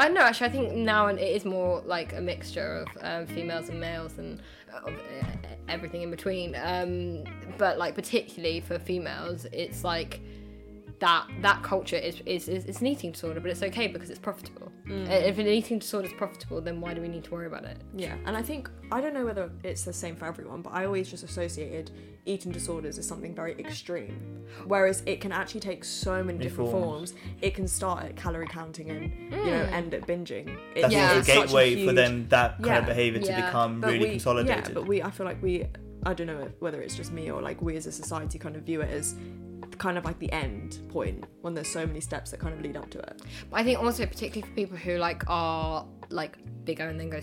[0.00, 3.68] i know actually i think now it is more like a mixture of um, females
[3.68, 4.40] and males and
[4.74, 4.90] uh,
[5.68, 7.22] everything in between um,
[7.56, 10.20] but like particularly for females it's like
[10.98, 14.18] that that culture is, is, is it's an eating disorder but it's okay because it's
[14.18, 15.10] profitable Mm.
[15.10, 17.78] If an eating disorder is profitable then why do we need to worry about it
[17.96, 20.84] Yeah, and I think I don't know whether it's the same for everyone, but I
[20.84, 21.90] always just associated
[22.24, 24.44] eating disorders as something very extreme.
[24.64, 27.10] Whereas it can actually take so many different Forms.
[27.10, 27.14] forms.
[27.42, 30.56] It can start at calorie counting and you know end at binging.
[30.76, 31.02] It- That's Yeah.
[31.02, 32.78] also a it's such a gateway for huge- them that kind Yeah.
[32.78, 33.46] of behavior to Yeah.
[33.46, 34.68] become but really we- consolidated.
[34.68, 35.64] Yeah, but we I feel like we
[36.04, 38.62] I don't know whether it's just me or like we as a society kind of
[38.62, 39.16] view it as
[39.78, 42.76] kind of like the end point when there's so many steps that kind of lead
[42.76, 43.22] up to it.
[43.50, 47.20] But I think also particularly for people who like are like bigger and then go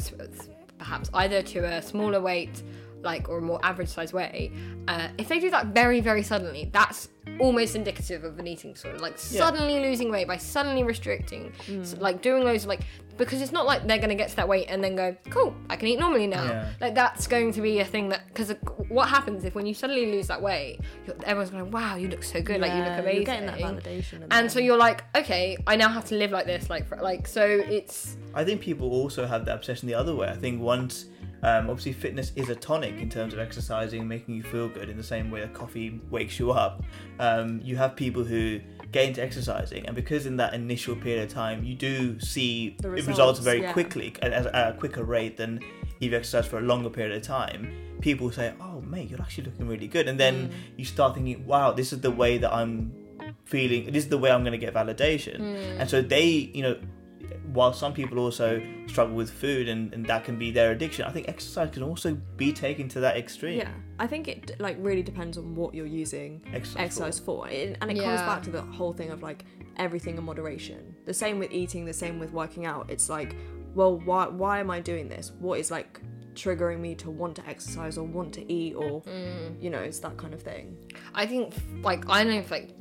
[0.78, 2.64] perhaps either to a smaller weight
[3.02, 4.52] like or a more average size weight
[4.88, 9.00] uh, if they do that very very suddenly that's almost indicative of an eating disorder.
[9.00, 12.82] Like suddenly losing weight by suddenly restricting so, like doing of like
[13.18, 15.56] because it's not like they're going to get to that weight and then go cool
[15.70, 16.70] i can eat normally now Yeah.
[16.82, 18.52] like that's going to be a thing that because
[18.90, 22.24] what happens if when you suddenly lose that weight you're, everyone's going wow you look
[22.24, 24.24] so good like you look amazing You're getting that validation.
[24.24, 26.98] And, and so you're like okay i now have to live like this like for,
[26.98, 30.28] like so it's I think people also have that obsession the other way.
[30.28, 31.06] I think once,
[31.44, 34.98] um, obviously, fitness is a tonic in terms of exercising, making you feel good in
[34.98, 36.82] the same way that coffee wakes you up.
[37.20, 38.60] Um, you have people who
[38.94, 42.90] get into exercising, and because in that initial period of time, you do see The
[42.90, 43.74] it results results, very yeah.
[43.74, 45.60] quickly at, at a quicker rate than
[46.00, 47.62] if you exercise for a longer period of time.
[48.00, 50.54] People say, "Oh, mate, you're actually looking really good," and then mm.
[50.78, 52.94] you start thinking, "Wow, this is the way that I'm
[53.46, 53.92] feeling.
[53.92, 55.80] This is the way I'm going to get validation." Mm.
[55.80, 56.76] And so they, you know,
[57.54, 61.12] while some people also struggle with food and, and that can be their addiction, I
[61.12, 63.60] think exercise can also be taken to that extreme.
[63.60, 67.78] Yeah, I think it like really depends on what you're using Exercise exercise for, It-
[67.80, 69.46] and it comes back to the whole thing of like
[69.78, 70.96] everything in moderation.
[71.06, 72.90] The same with eating, the same with working out.
[72.90, 73.36] It's like,
[73.76, 75.32] well, why why am I doing this?
[75.40, 76.02] What is like
[76.34, 79.62] triggering me to want to exercise or want to eat or mm.
[79.62, 80.78] you know, it's that kind of thing.
[81.14, 82.76] I think like I don't know like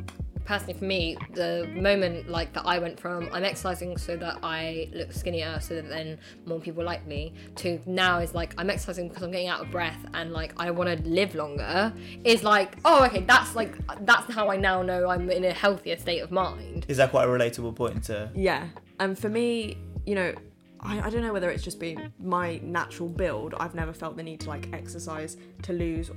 [0.44, 4.88] personally for me the moment like that I went from I'm exercising so that I
[4.92, 9.08] look skinnier so that then more people like me to now is like I'm exercising
[9.08, 11.92] because I'm getting out of breath and like I want to live longer
[12.24, 13.74] is like oh okay that's like
[14.04, 17.24] that's how I now know I'm in a healthier state of mind Is that quite
[17.24, 18.30] a relatable point to?
[18.34, 18.66] Yeah,
[18.98, 19.76] and for me,
[20.06, 20.34] you know,
[20.80, 23.54] I, I don't know whether it's just been my natural build.
[23.54, 26.10] I've never felt the need to like exercise to lose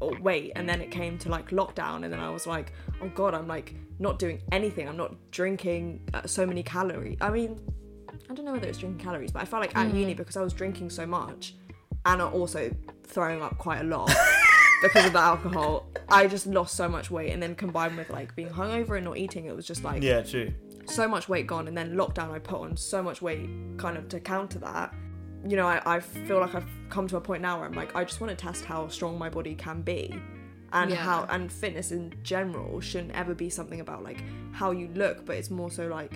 [0.00, 2.72] or weight, and then it came to like lockdown, and then I was like,
[3.02, 4.88] oh god, I'm like not doing anything.
[4.88, 7.16] I'm not drinking uh, so many calories.
[7.20, 7.60] I mean,
[8.30, 10.42] I don't know whether it's drinking calories, but I felt like at uni because I
[10.42, 11.54] was drinking so much,
[12.06, 12.70] and also
[13.04, 14.12] throwing up quite a lot.
[14.82, 18.36] Because of the alcohol, I just lost so much weight, and then combined with like
[18.36, 20.52] being hungover and not eating, it was just like Yeah, true.
[20.84, 24.10] so much weight gone and then lockdown I put on so much weight kind of
[24.10, 24.92] to counter that
[25.46, 27.94] you know I, I feel like I've come to a point now where I'm like
[27.94, 30.14] I just want to test how strong my body can be
[30.72, 30.96] and Yeah.
[30.96, 34.22] how and fitness in general shouldn't ever be something about like
[34.52, 36.12] how you look but it's more so like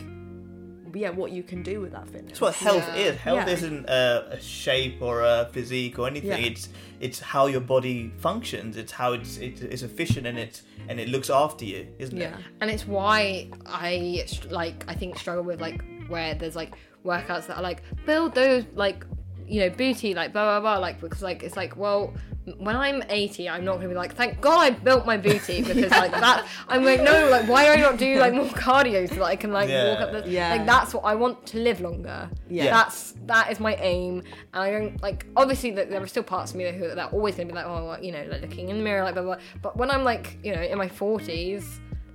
[0.94, 3.02] yeah what you can do with that fitness That's what health Yeah.
[3.02, 3.16] is.
[3.18, 3.52] Health Yeah.
[3.54, 6.30] isn't a, a shape or a physique or anything.
[6.30, 6.36] Yeah.
[6.50, 8.76] It's it's how your body functions.
[8.76, 12.22] It's how it's it's, it's efficient and it's and it looks after you, isn't it
[12.22, 16.72] yeah and it's why I like I think struggle with like where there's like
[17.05, 19.05] workouts that are like build those like
[19.46, 22.12] you know booty like blah blah blah like because like it's like well
[22.59, 25.90] when I'm 80 I'm not gonna be like thank God I built my booty because
[25.90, 29.16] like that I'm like no like why do I not do like more cardio so
[29.16, 30.51] that I can like walk up the Yeah.
[30.51, 32.70] like that's what I want to live longer Yeah.
[32.70, 34.22] that's that is my aim
[34.55, 37.11] and I don't like obviously that there are still parts of me who that are
[37.11, 39.22] always gonna be like oh well, you know like looking in the mirror like blah
[39.24, 41.64] blah but when I'm like you know in my 40s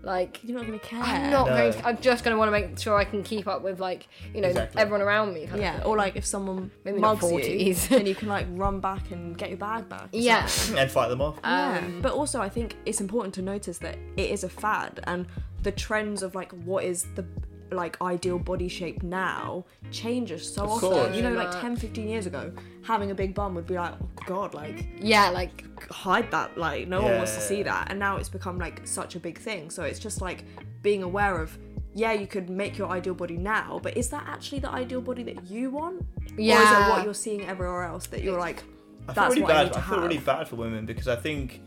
[0.04, 1.00] Like You're not gonna care.
[1.02, 1.56] I'm not No.
[1.56, 1.74] going.
[1.74, 4.08] To, I'm just going to want to make sure I can keep up with like
[4.34, 4.82] you know Exactly.
[4.82, 5.48] everyone around me.
[5.48, 7.88] Kind Yeah, Of or like if someone Maybe not mugs you, 40s.
[7.90, 10.10] then you can like run back and get your bag back.
[10.12, 10.42] yeah.
[10.78, 11.40] and fight them off.
[11.44, 15.00] Yeah, Um, but also I think it's important to notice that it is a fad
[15.06, 15.26] and
[15.62, 17.26] the trends of like what is the
[17.74, 20.90] like ideal body shape now changes so Of often.
[20.90, 21.16] course.
[21.16, 21.62] You know, like Yeah.
[21.62, 22.52] 10, 15 years ago,
[22.84, 26.58] having a big bum would be like, oh god, like Yeah, like hide that.
[26.58, 27.90] Like no one wants to see that.
[27.90, 29.70] And now it's become like such a big thing.
[29.70, 30.44] So it's just like
[30.82, 31.58] being aware of
[31.96, 35.22] yeah, you could make your ideal body now, but is that actually the ideal body
[35.24, 36.04] that you want?
[36.38, 36.58] Yeah.
[36.60, 36.90] Or is it Yeah.
[36.90, 38.64] what you're seeing everywhere else that you're like,
[39.08, 39.64] I feel that's really what I bad.
[39.66, 40.04] need to I feel have?
[40.04, 41.62] really bad for women because I think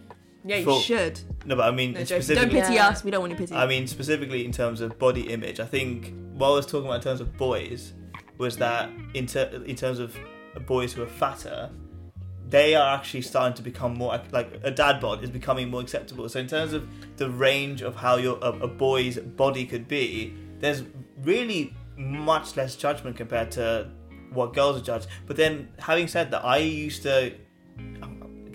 [0.46, 1.20] yeah, you for- should.
[1.44, 2.08] no, but I mean No, joking.
[2.16, 2.60] Don't specifically.
[2.60, 2.88] pity Yeah.
[2.88, 3.04] us.
[3.04, 3.54] We don't want your pity.
[3.54, 5.60] I mean specifically in terms of body image.
[5.60, 7.92] I think what I was talking about in terms of boys
[8.38, 10.16] was that in, ter- in terms of
[10.66, 11.70] boys who are fatter,
[12.48, 16.28] they are actually starting to become more like a dad bod is becoming more acceptable.
[16.28, 16.86] So in terms of
[17.16, 20.82] the range of how your a, a boy's body could be, there's
[21.22, 23.90] really much less judgment compared to
[24.32, 25.06] what girls are judged.
[25.26, 27.32] But then having said that, I used to,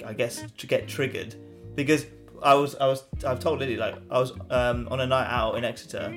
[0.06, 1.36] I guess, to get triggered
[1.76, 2.06] because
[2.42, 5.58] I was I was I've told Lily like I was um, on a night out
[5.58, 6.16] in Exeter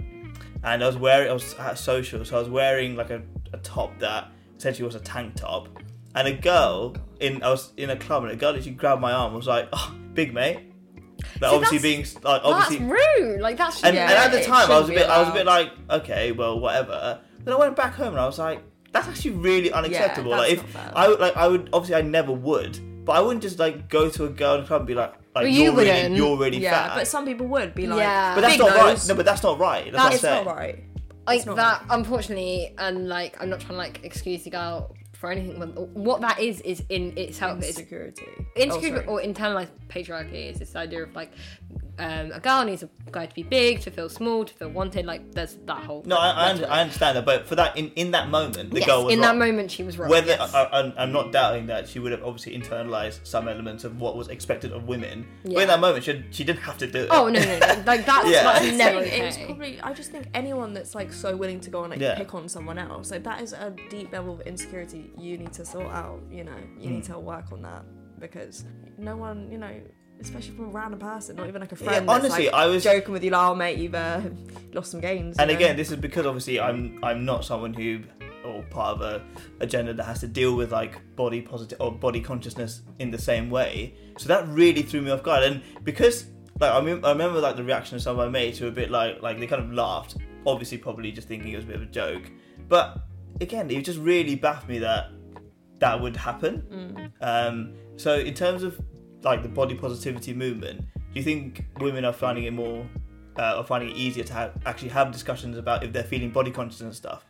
[0.62, 3.22] and I was wearing I was at a social so I was wearing like a,
[3.52, 5.68] a top that essentially was a tank top.
[6.16, 9.12] And a girl in I was in a club and a girl literally grabbed my
[9.12, 10.70] arm and was like oh big mate.
[11.40, 13.40] Like See, obviously being like obviously that's rude.
[13.40, 15.32] Like that's and, Yeah, and at the time I was a bit I was a
[15.32, 17.20] bit like okay well whatever.
[17.44, 20.30] Then I went back home and I was like that's actually really unacceptable.
[20.30, 20.76] That's like if.
[20.94, 24.08] I would like I would obviously I never would but I wouldn't just like go
[24.08, 26.14] to a girl in the club and be like like Well, you you're really wouldn't.
[26.16, 28.34] you're really yeah, fat but some people would be like, Yeah.
[28.34, 30.56] but that's big not right no but that's not right that's, That's what I'm not
[30.56, 30.84] right.
[31.26, 34.94] like It's not that unfortunately and like i'm not trying to like excuse the girl
[35.12, 38.26] for anything but what that is is in itself is Insecurity.
[38.56, 41.32] insecurity Oh, or internalized patriarchy is this idea of like
[41.98, 45.06] um, a girl needs a guy to be big to feel small to feel wanted
[45.06, 47.90] like there's that whole no I, I, under, I understand that but for that in,
[47.96, 49.26] in that moment the yes, girl was in right.
[49.26, 50.54] that moment she was right whether yes.
[50.54, 54.16] I, I, I'm not doubting that she would have obviously internalized some elements of what
[54.16, 57.08] was expected of women but in that moment she, she didn't have to do it
[57.10, 58.42] oh no no no like that's, Yeah.
[58.42, 59.80] that's never saying it's okay probably.
[59.80, 62.16] I just think anyone that's like so willing to go and like Yeah.
[62.16, 65.64] pick on someone else, like that is a deep level of insecurity you need to
[65.64, 66.20] sort out.
[66.30, 66.94] You know, you Hmm.
[66.96, 67.84] need to work on that
[68.18, 68.64] because
[68.98, 69.72] no one, you know,
[70.24, 72.08] especially from a random person, not even like a friend.
[72.08, 74.20] that's, honestly, like, I was joking with you, like, oh mate, you've uh,
[74.74, 75.38] lost some gains.
[75.38, 75.54] and know?
[75.54, 78.00] again this is because obviously i'm i'm not someone who
[78.44, 79.22] or part of a
[79.60, 83.48] agenda that has to deal with like body positive or body consciousness in the same
[83.48, 86.26] way so that really threw me off guard and because
[86.60, 88.72] like i, mem- I remember like the reaction of some of my mates who were
[88.72, 90.16] a bit like like they kind of laughed
[90.46, 92.30] obviously probably just thinking it was a bit of a joke
[92.68, 93.06] but
[93.40, 95.10] again it just really baffled me that
[95.78, 98.78] that would happen um so in terms of
[99.24, 102.86] like the body positivity movement do you think women are finding it more
[103.38, 106.50] uh, are finding it easier to have, actually have discussions about if they're feeling body
[106.50, 107.24] conscious and stuff.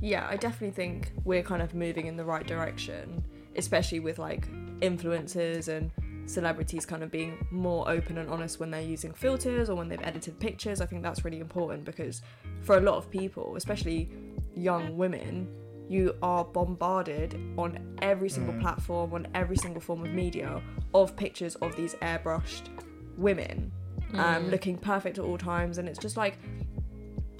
[0.00, 3.24] yeah, I definitely think we're kind of moving in the right direction,
[3.56, 5.90] especially with like influencers and
[6.26, 10.02] celebrities kind of being more open and honest when they're using filters or when they've
[10.02, 10.80] edited pictures.
[10.80, 12.20] I think that's really important because
[12.62, 14.10] for a lot of people, especially
[14.54, 15.48] young women,
[15.88, 18.60] you are bombarded on every single mm.
[18.60, 20.60] platform, on every single form of media,
[20.94, 22.68] of pictures of these airbrushed
[23.16, 23.70] women
[24.14, 24.50] um, mm.
[24.50, 25.78] looking perfect at all times.
[25.78, 26.38] And it's just like,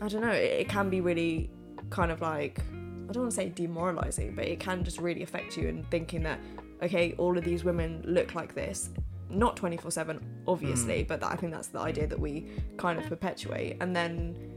[0.00, 1.50] I don't know, it, it can be really
[1.90, 2.60] kind of like
[3.08, 6.22] I don't want to say demoralizing, but it can just really affect you in thinking
[6.24, 6.40] that
[6.82, 8.90] okay, all of these women look like this.
[9.30, 11.08] Not 24 7, obviously, mm.
[11.08, 13.76] but that, I think that's the idea that we kind of perpetuate.
[13.80, 14.56] And then,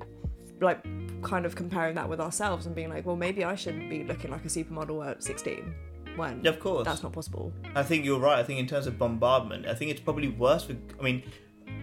[0.62, 0.86] like,
[1.22, 4.32] kind of comparing that with ourselves and being like, well, maybe I shouldn't be looking
[4.32, 5.74] like a supermodel at 16
[6.16, 6.86] when Yeah, of course.
[6.86, 7.54] that's not possible.
[7.76, 8.40] I think you're right.
[8.40, 10.76] I think in terms of bombardment, I think it's probably worse for.
[11.00, 11.24] I mean,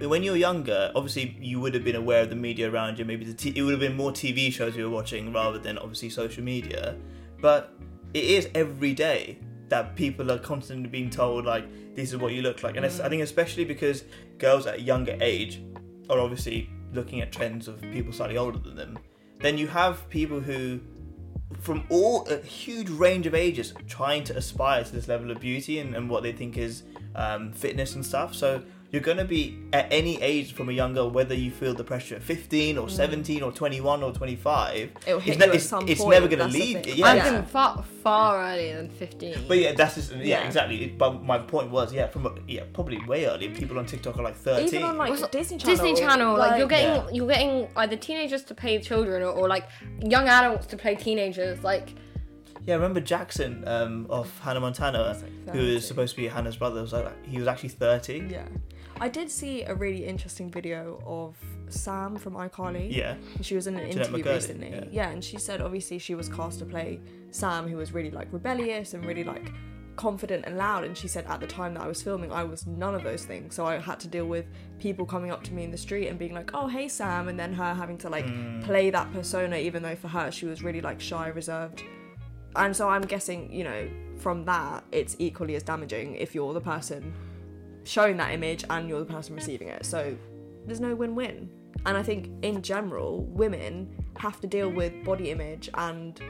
[0.00, 3.04] when you're younger, obviously you would have been aware of the media around you.
[3.04, 5.78] Maybe the t- it would have been more TV shows you were watching rather than
[5.78, 6.96] obviously social media.
[7.40, 7.72] But
[8.14, 12.42] it is every day that people are constantly being told like this is what you
[12.42, 14.04] look like, and it's, I think especially because
[14.38, 15.62] girls at a younger age
[16.10, 18.98] are obviously looking at trends of people slightly older than them.
[19.38, 20.80] Then you have people who
[21.60, 25.78] from all a huge range of ages trying to aspire to this level of beauty
[25.78, 26.82] and, and what they think is
[27.14, 28.34] um, fitness and stuff.
[28.34, 28.62] So
[28.92, 32.14] you're going to be at any age from a younger, whether you feel the pressure
[32.14, 34.90] at 15 or 17 or 21 or 25, Mm.
[35.06, 36.82] It'll hit it's, you ne- at it's, some it's point, never going to leave.
[36.84, 36.96] thing.
[36.98, 37.30] Yeah, I've Yeah.
[37.32, 40.46] been far far earlier than 15 But yeah, that's just yeah, Yeah.
[40.46, 40.86] exactly.
[40.96, 43.50] But my point was yeah, from a, yeah, probably way earlier.
[43.50, 44.68] People on TikTok are like 13.
[44.68, 45.76] Even on like Also, Disney Channel.
[45.76, 47.10] Disney Channel, like, you're getting Yeah.
[47.12, 49.64] you're getting either teenagers to play children or, or like
[50.04, 51.62] young adults to play teenagers.
[51.64, 51.94] Like
[52.64, 56.56] Yeah, remember Jackson um, of Hannah Montana, He's like who was supposed to be Hannah's
[56.56, 56.80] brother.
[56.82, 58.26] Was like he was actually thirty.
[58.30, 58.44] Yeah.
[59.00, 61.36] I did see a really interesting video of
[61.68, 62.94] Sam from iCarly.
[62.94, 64.70] Yeah, She was in an Jennette interview McCurdy, recently.
[64.70, 64.84] yeah.
[64.90, 65.10] Yeah.
[65.10, 68.94] and she said obviously she was cast to play Sam, who was really like rebellious
[68.94, 69.52] and really like
[69.96, 70.84] confident and loud.
[70.84, 73.24] And she said at the time that I was filming, I was none of those
[73.24, 73.54] things.
[73.54, 74.46] So I had to deal with
[74.78, 77.38] people coming up to me in the street and being like, "Oh, hey Sam," and
[77.38, 78.62] then her having to like Mm.
[78.64, 81.82] play that persona, even though for her she was really like shy, reserved.
[82.54, 83.88] And so I'm guessing, you know,
[84.18, 87.12] from that, it's equally as damaging if you're the person
[87.86, 89.86] showing that image and you're the person receiving it.
[89.86, 90.16] So
[90.66, 91.50] there's no win win.
[91.84, 96.20] And I think in general, women have to deal with body image and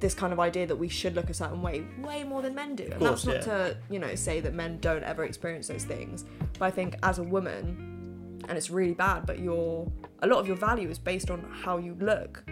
[0.00, 2.76] this kind of idea that we should look a certain way way more than men
[2.76, 2.84] do.
[2.84, 3.68] And course, that's not yeah.
[3.68, 6.24] to, you know, say that men don't ever experience those things.
[6.58, 9.90] But I think as a woman, and it's really bad, but your
[10.22, 12.44] a lot of your value is based on how you look.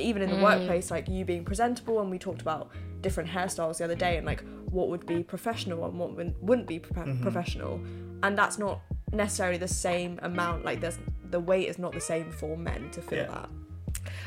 [0.00, 0.42] Even in the mm.
[0.42, 2.70] workplace, like you being presentable, and we talked about
[3.00, 6.66] different hairstyles the other day, and like what would be professional and what wouldn't- wouldn't
[6.68, 7.80] be pro- professional,
[8.22, 8.80] and that's not
[9.12, 10.64] necessarily the same amount.
[10.64, 10.98] Like there's
[11.30, 13.26] the weight is not the same for men to feel Yeah.
[13.28, 13.48] that.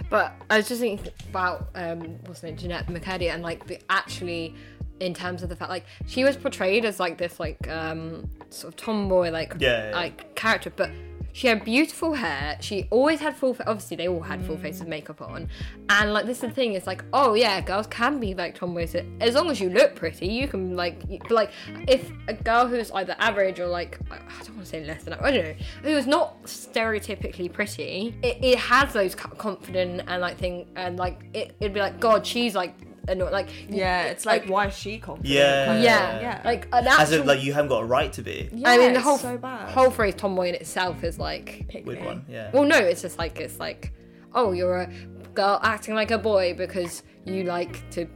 [0.10, 3.80] But I was just thinking about um, what's her name, Jennette McCurdy, and like the
[3.90, 4.56] actually
[5.00, 8.72] in terms of the fact like she was portrayed as like this like um sort
[8.74, 9.96] of tomboy like Yeah, yeah.
[9.96, 10.92] like character, but
[11.34, 12.58] she had beautiful hair.
[12.62, 13.54] She always had full.
[13.54, 14.62] Fa- obviously, they all had full mm.
[14.62, 15.50] face of makeup on,
[15.90, 16.74] and like this is the thing.
[16.74, 20.28] It's like, oh yeah, girls can be like tomboys as long as you look pretty.
[20.28, 21.52] You can like, y- but like
[21.88, 25.04] if a girl who's either average or like I I don't want to say less
[25.04, 30.22] than I don't know, who is not stereotypically pretty, it, it has those confident and
[30.22, 32.76] like thing and like it, it'd be like God, she's like
[33.08, 35.34] anno- like Yeah, it's like, why is she confident?
[35.34, 35.80] Yeah.
[35.82, 36.42] Yeah, yeah.
[36.46, 37.20] like an as actual.
[37.22, 38.50] if like you haven't got a right to be.
[38.54, 39.70] yeah, I mean, the whole so bad.
[39.70, 42.52] whole phrase tomboy in itself is like Weird one, yeah.
[42.54, 43.94] Well, no, it's just like it's like,
[44.34, 44.88] oh, you're a
[45.34, 48.08] girl acting like a boy because you like to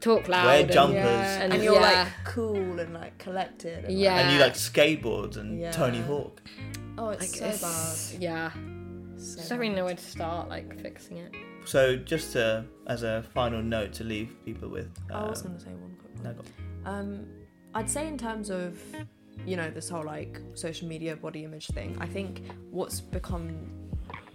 [0.00, 0.46] talk loud.
[0.46, 0.96] Wear and- jumpers.
[1.04, 1.80] Yeah, and, And you're yeah.
[2.04, 3.84] like cool and like collected.
[3.84, 4.14] And, Yeah.
[4.16, 5.70] Like, And you like skateboards and Yeah.
[5.72, 6.40] Tony Hawk.
[6.98, 9.20] oh, it's Like, so it's- Yeah, bad.
[9.20, 11.32] So just don't really know where to start like fixing it.
[11.64, 14.90] So just to, as a final note to leave people with.
[15.12, 16.36] I was um, gonna say one quick one.
[16.84, 16.90] no.
[16.90, 17.26] Um,
[17.74, 18.78] I'd say in terms of,
[19.46, 21.96] you know, this whole like social media body image thing.
[22.00, 23.82] I think what's become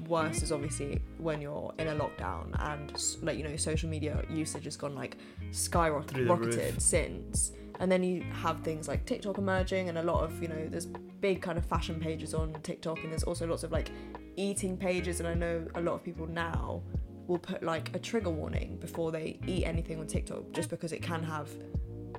[0.08, 4.64] worse is obviously when you're in a lockdown and like you know social media usage
[4.64, 5.18] has gone like
[5.52, 6.56] Through the roof.
[6.56, 7.52] skyrocketed since.
[7.80, 10.88] And then you have things like TikTok emerging, and a lot of you know there's
[10.88, 13.92] big kind of fashion pages on TikTok, and there's also lots of like
[14.36, 16.82] eating pages, and I know a lot of people now
[17.28, 21.02] will put like a trigger warning before they eat anything on TikTok just because it
[21.02, 21.50] can have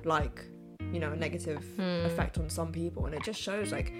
[0.05, 0.45] like
[0.93, 2.05] you know a negative hmm.
[2.05, 3.05] effect on some people.
[3.05, 3.93] And it just shows like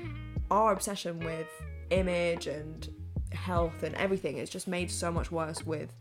[0.51, 1.47] our obsession with
[1.89, 2.87] image and
[3.31, 5.95] health and everything is just made so much worse with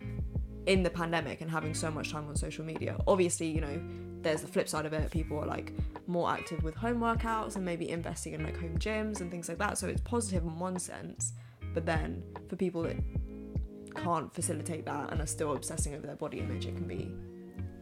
[0.66, 2.96] in the pandemic and having so much time on social media.
[3.06, 3.80] Obviously you know
[4.20, 5.10] there's the flip side of it.
[5.10, 5.72] People are like
[6.06, 9.58] more active with home workouts and maybe investing in like home gyms and things like
[9.58, 9.78] that.
[9.78, 11.32] So it's positive in one sense
[11.74, 12.96] but then for people that
[13.94, 17.12] can't facilitate that and are still obsessing over their body image it can be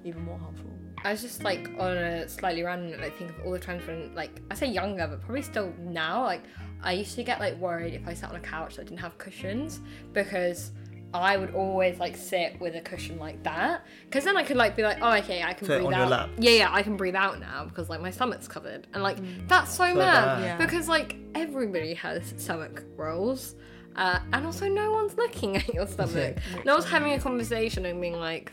[0.04, 0.70] even more harmful
[1.04, 3.86] I was just like on a slightly random note, like think of all the times
[3.86, 6.24] when like I say younger, but probably still now.
[6.24, 6.42] Like
[6.82, 9.16] I used to get like worried if I sat on a couch that didn't have
[9.18, 9.80] cushions
[10.12, 10.72] because
[11.14, 14.76] I would always like sit with a cushion like that because then I could like
[14.76, 15.98] be like, oh okay, I can Sit breathe on out.
[15.98, 16.30] your lap.
[16.38, 19.46] Yeah, yeah, I can breathe out now because like my stomach's covered and like mm.
[19.48, 20.42] that's so, So mad bad.
[20.42, 20.56] Yeah.
[20.56, 23.54] because like everybody has stomach rolls.
[23.96, 26.36] Uh, and also, no one's looking at your stomach.
[26.64, 28.52] no one's having a conversation and being like,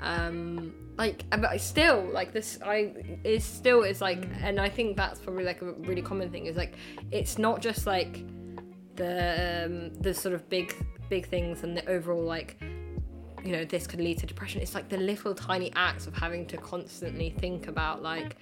[0.00, 2.92] um like but I still like this i
[3.24, 6.56] is still is like and i think that's probably like a really common thing is
[6.56, 6.74] like
[7.10, 8.24] it's not just like
[8.96, 10.74] the um, the sort of big
[11.08, 12.62] big things and the overall like
[13.44, 16.46] you know this could lead to depression it's like the little tiny acts of having
[16.46, 18.36] to constantly think about like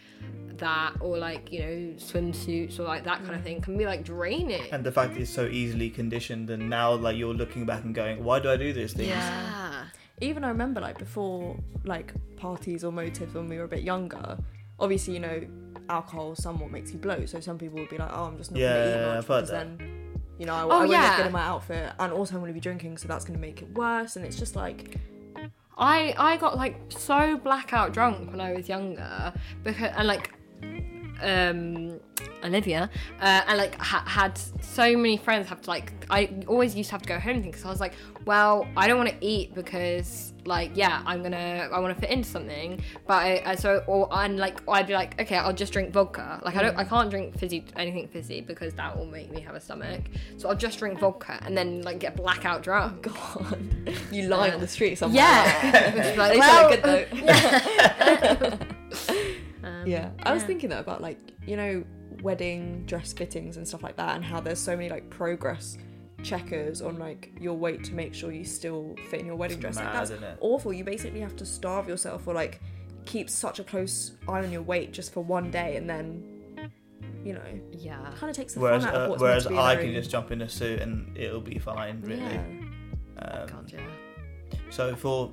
[0.56, 3.44] that or like you know swimsuits or like that kind of mm.
[3.44, 6.94] thing can be like draining And the fact that it's so easily conditioned, and now
[6.94, 9.08] like you're looking back and going, why do I do these things?
[9.08, 9.84] yeah
[10.20, 14.36] even I remember like before like parties or motives when we were a bit younger.
[14.80, 15.42] Obviously, you know,
[15.88, 18.60] alcohol somewhat makes you bloat, so some people would be like, "Oh, I'm just not
[18.60, 19.78] Yeah, gonna eat yeah, much because that.
[19.78, 20.07] then,
[20.38, 21.08] you know, I, Oh, I won't yeah.
[21.08, 23.62] look good in my outfit, and also I'm gonna be drinking, so that's gonna make
[23.62, 24.96] it worse." And it's just like,
[25.76, 29.32] I I got like so blackout drunk when I was younger
[29.62, 30.30] because and like
[31.22, 32.00] um,
[32.44, 32.90] Olivia,
[33.20, 35.92] uh, and like ha- had so many friends have to like.
[36.10, 38.98] I always used to have to go home because I was like, well, I don't
[38.98, 43.14] want to eat because like yeah, I'm gonna I want to fit into something, but
[43.14, 46.40] I, I so or and like I'd be like okay, I'll just drink vodka.
[46.44, 49.54] Like I don't I can't drink fizzy anything fizzy because that will make me have
[49.54, 50.02] a stomach.
[50.36, 53.02] So I'll just drink vodka and then like get blackout drunk.
[53.02, 53.58] God,
[54.10, 55.22] you lie on the street somewhere.
[55.22, 56.82] Yeah, like, well, good
[58.40, 58.58] though.
[59.64, 61.84] um, Yeah, I was thinking that about like you know
[62.22, 65.76] wedding dress fittings and stuff like that, and how there's so many like progress
[66.22, 69.62] checkers on like your weight to make sure you still fit in your wedding It's
[69.62, 69.76] dress.
[69.76, 70.38] Like, that's isn't it?
[70.40, 70.72] awful.
[70.72, 72.60] You basically have to starve yourself or like
[73.04, 76.24] keep such a close eye on your weight just for one day, and then
[77.24, 78.10] you know yeah.
[78.16, 79.74] kind of takes the Whereas, fun out of uh, what's whereas meant to be I
[79.74, 82.20] very- can just jump in a suit and it'll be fine, really.
[82.22, 82.44] yeah.
[83.20, 83.80] Um, God, yeah.
[84.70, 85.32] So for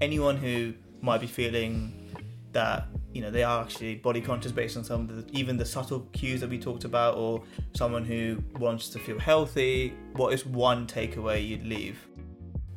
[0.00, 1.92] anyone who might be feeling
[2.52, 5.64] that you know they are actually body conscious based on some of the even the
[5.64, 7.42] subtle cues that we talked about, or
[7.74, 11.98] someone who wants to feel healthy, what is one takeaway you'd leave?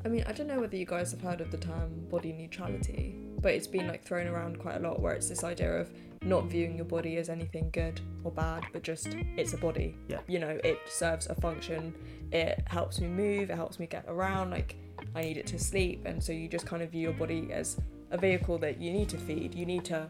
[0.05, 3.15] I mean, I don't know whether you guys have heard of the term body neutrality,
[3.41, 5.89] but it's been like thrown around quite a lot where it's this idea of
[6.21, 9.95] not viewing your body as anything good or bad, but just it's a body.
[10.09, 10.19] Yeah.
[10.27, 11.93] You know, it serves a function,
[12.31, 14.75] it helps me move, it helps me get around, like
[15.15, 17.77] I need it to sleep, and so you just kind of view your body as
[18.13, 20.09] a vehicle that you need to feed, you need to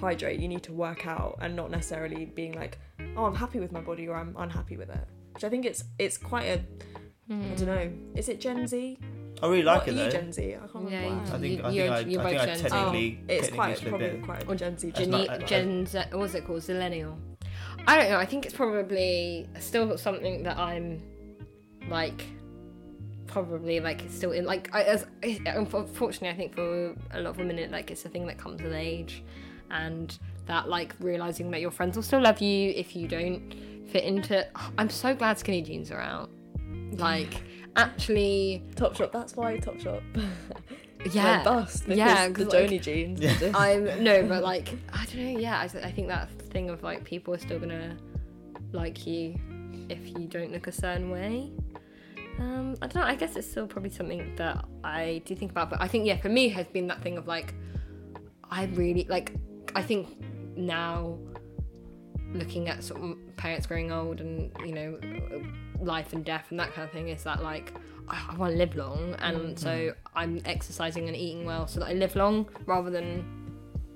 [0.00, 2.78] hydrate, you need to work out, and not necessarily being like,
[3.16, 5.06] oh, I'm happy with my body or I'm unhappy with it.
[5.34, 6.58] Which I think it's it's quite a
[7.32, 7.92] I don't know.
[8.16, 8.98] Is it Gen Z?
[9.42, 10.10] I really like what it are you though.
[10.10, 10.54] Gen Z?
[10.56, 11.24] I can't Yeah, remember.
[11.24, 12.62] you- I think I You're- think I, you're I think both I Gen Z.
[12.68, 14.22] technically oh, it's technically quite probably in.
[14.24, 14.86] quite Or Gen Z.
[14.88, 16.60] That's Gen, not- I- I- Gen Z, what's it called?
[16.62, 17.16] Zillennial.
[17.86, 18.18] I don't know.
[18.18, 21.00] I think it's probably still something that I'm
[21.88, 22.24] like
[23.30, 25.06] probably like it's still in like I, as
[25.46, 28.60] unfortunately I think for a lot of women it like it's a thing that comes
[28.62, 29.22] with age
[29.70, 33.54] and that like realizing that your friends will still love you if you don't
[33.90, 34.46] fit into
[34.78, 36.30] I'm so glad skinny jeans are out
[36.92, 37.42] like
[37.76, 39.12] actually Top Shop.
[39.12, 40.02] That's why Top Shop.
[41.12, 43.20] yeah bust because yeah, the 'cause, like, Joni jeans.
[43.20, 43.52] Yeah.
[43.54, 45.40] I'm no, but like I don't know.
[45.40, 47.96] Yeah, I, th- I think that thing of like people are still gonna
[48.72, 49.38] like you
[49.88, 51.50] if you don't look a certain way.
[52.38, 53.08] Um, I don't know.
[53.08, 56.16] I guess it's still probably something that I do think about, but I think yeah,
[56.16, 57.54] for me has been that thing of like
[58.50, 59.34] I really like.
[59.74, 60.08] I think
[60.56, 61.18] now
[62.32, 64.98] looking at sort of parents growing old and you know
[65.80, 67.72] life and death and that kind of thing is that like
[68.08, 71.92] I, want to live long and so I'm exercising and eating well so that I
[71.92, 73.24] live long rather than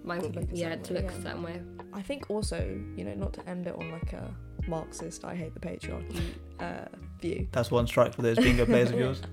[0.04, 0.20] my
[0.52, 1.10] yeah to look yeah.
[1.10, 1.60] a certain way.
[1.92, 2.58] I think also,
[2.96, 4.30] you know, not to end it on like a
[4.66, 6.20] Marxist, I hate the patriarchy
[6.60, 6.86] uh,
[7.24, 7.48] view.
[7.52, 9.22] That's one strike for those bingo players of yours.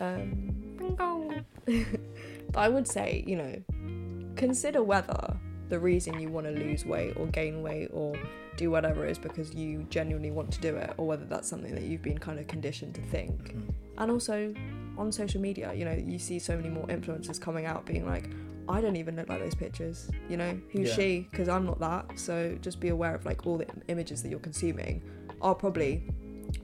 [0.00, 1.30] Um, Bingo.
[2.52, 3.54] but I would say, you know,
[4.34, 5.36] consider whether
[5.68, 8.14] the reason you want to lose weight or gain weight or
[8.56, 11.84] do whatever is because you genuinely want to do it or whether that's something that
[11.84, 13.54] you've been kind of conditioned to think.
[13.54, 13.72] Mm.
[13.98, 14.52] And also
[14.98, 18.28] on social media, you know, you see so many more influencers coming out being like,
[18.68, 20.94] I don't even look like those pictures, you know, who's Yeah.
[20.96, 21.28] she?
[21.30, 22.18] Because I'm not that.
[22.18, 25.02] So just be aware of like all the images that you're consuming
[25.40, 26.02] are probably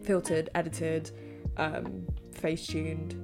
[0.03, 1.11] filtered, edited,
[1.57, 3.15] um, face tuned.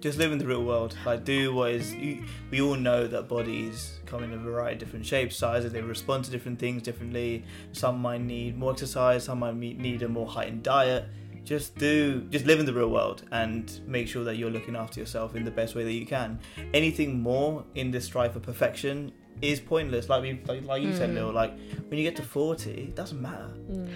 [0.00, 0.96] just live in the real world.
[1.04, 1.94] Like, do what is.
[1.94, 5.72] You, we all know that bodies come in a variety of different shapes, sizes.
[5.72, 7.44] They respond to different things differently.
[7.72, 9.24] Some might need more exercise.
[9.24, 11.06] Some might need a more heightened diet.
[11.44, 12.20] Just do.
[12.30, 15.44] Just live in the real world and make sure that you're looking after yourself in
[15.44, 16.38] the best way that you can.
[16.74, 19.12] Anything more in this strive for perfection
[19.42, 20.08] is pointless.
[20.08, 21.14] Like we, like, like you said, Mm.
[21.14, 21.32] Lil.
[21.32, 21.52] Like
[21.88, 23.48] when you get to forty, it doesn't matter.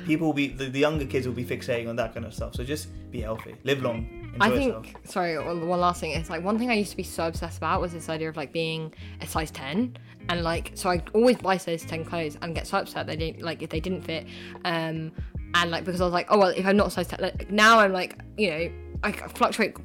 [0.07, 2.55] People will be the, the younger kids will be fixating on that kind of stuff.
[2.55, 5.07] So just be healthy, live long, enjoy I think yourself.
[5.07, 6.13] sorry, one one last thing.
[6.13, 8.37] It's like one thing I used to be so obsessed about was this idea of
[8.37, 9.97] like being a size ten,
[10.29, 13.43] and like so I always buy size ten clothes and get so upset they didn't
[13.43, 14.27] like if they didn't fit,
[14.65, 15.13] um,
[15.55, 17.79] and like because I was like oh well if I'm not size ten, like, now
[17.81, 18.73] I'm like you know
[19.05, 19.77] I fluctuate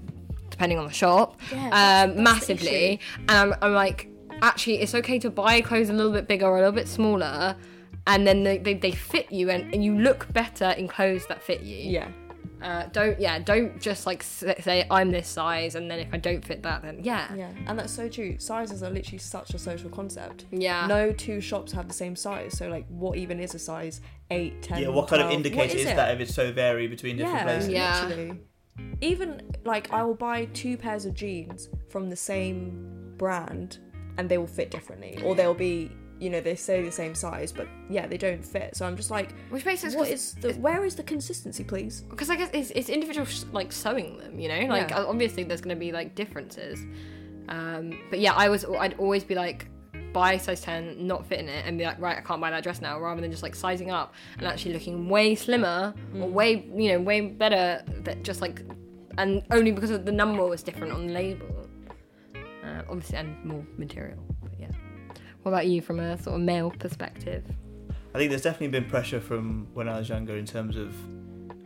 [0.50, 2.22] depending on the shop, Yeah, that's- um, that's the
[2.56, 4.10] massively, and I'm, I'm like
[4.42, 7.56] actually it's okay to buy clothes a little bit bigger or a little bit smaller.
[8.06, 11.44] And then they, they, they fit you and, and you look better in clothes that
[11.44, 12.08] fit you Yeah.
[12.62, 16.44] uh, don't yeah don't just like say i'm this size and then if i don't
[16.44, 18.40] fit that then yeah Yeah, and that's so true.
[18.40, 20.46] Sizes are literally such a social concept.
[20.52, 24.00] yeah No two shops have the same size, so like, what even is a size
[24.32, 25.96] 8, 10, Yeah, what kind of indicator is, it?
[25.98, 27.70] that if it's so varied between different Yeah, places?
[27.70, 28.06] Yeah.
[28.08, 28.40] literally.
[29.02, 33.80] Even like, I will buy two pairs of jeans from the same brand,
[34.18, 37.52] and they will fit differently, or they'll be, you know, they say the same size,
[37.52, 38.76] but yeah, they don't fit.
[38.76, 40.54] So I'm just like, which makes sense what is the?
[40.54, 42.02] Where is the consistency, please?
[42.10, 45.04] because i guess it's, it's individual sh- like sewing them you know like Yeah.
[45.04, 46.80] obviously there's going to be like differences
[47.50, 49.68] um but yeah i was i'd always be like
[50.14, 52.64] buy size 10, not fit in it, and be like, right, I can't buy that
[52.64, 56.66] dress now, rather than just like sizing up and actually looking way slimmer or way,
[56.76, 57.84] you know, way better.
[58.04, 58.64] That just like,
[59.20, 61.46] and only because of the number was different on the label.
[62.90, 64.24] Obviously, and more material.
[64.42, 64.72] But yeah.
[65.44, 67.44] What about you from a sort of male perspective?
[68.14, 70.96] I think there's definitely been pressure from when I was younger in terms of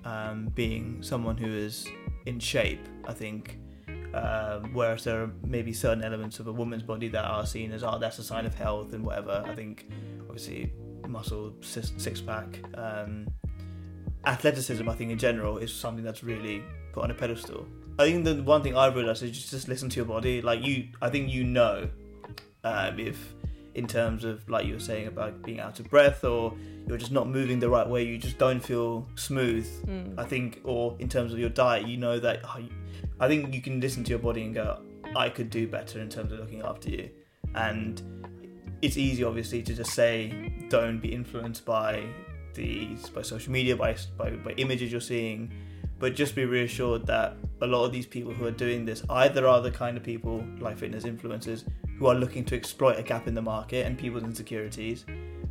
[0.05, 1.87] um, being someone who is
[2.25, 2.87] in shape.
[3.07, 3.57] I think,
[4.13, 7.83] um, whereas there are maybe certain elements of a woman's body that are seen as,
[7.83, 9.43] oh, that's a sign of health and whatever.
[9.45, 9.89] I think,
[10.21, 10.73] obviously,
[11.07, 13.27] muscle, six, six pack, um,
[14.25, 17.65] athleticism, I think in general, is something that's really put on a pedestal.
[18.01, 20.41] I think the one thing I've realized is just, just listen to your body.
[20.41, 21.89] Like you, I think you know
[22.63, 23.33] um, if
[23.73, 26.53] in terms of like you were saying about being out of breath or
[26.87, 29.65] you're just not moving the right way you just don't feel smooth
[30.17, 32.59] i think or in terms of your diet you know that oh,
[33.21, 34.77] i think you can listen to your body and go
[35.15, 37.09] i could do better in terms of looking after you.
[37.55, 38.01] And
[38.81, 42.03] it's easy obviously to just say don't be influenced by
[42.53, 45.51] these by social media by, by by images you're seeing
[46.01, 49.47] but just be reassured that a lot of these people who are doing this either
[49.47, 51.63] are the kind of people like fitness influencers
[51.99, 55.05] who are looking to exploit a gap in the market and people's insecurities,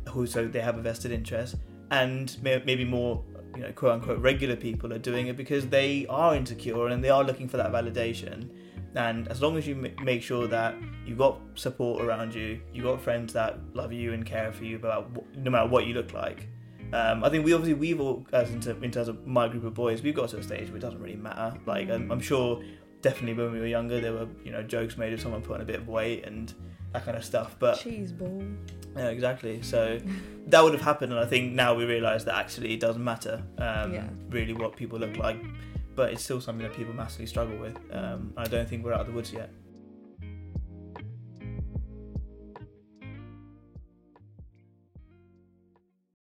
[0.09, 1.55] who so they have a vested interest,
[1.89, 3.23] and may, maybe more,
[3.55, 7.09] you know, quote unquote regular people are doing it because they are insecure and they
[7.09, 8.49] are looking for that validation.
[8.95, 10.75] And as long as you m- make sure that
[11.05, 14.75] you've got support around you, you've got friends that love you and care for you
[14.75, 16.49] about wh- no matter what you look like.
[16.93, 19.63] Um, I think we obviously we've all, as in, ter- in terms of my group
[19.63, 21.57] of boys, we've got to a stage where it doesn't really matter.
[21.65, 22.61] Like I'm, I'm sure
[23.01, 25.65] definitely when we were younger there were you know jokes made of someone putting a
[25.65, 26.53] bit of weight and
[26.93, 28.43] that kind of stuff but Cheese ball.
[28.95, 29.99] yeah exactly so
[30.45, 33.41] that would have happened and i think now we realize that actually it doesn't matter
[33.57, 34.07] um, Yeah.
[34.29, 35.43] really what people look like
[35.95, 39.01] but it's still something that people massively struggle with um, i don't think we're out
[39.01, 39.49] of the woods yet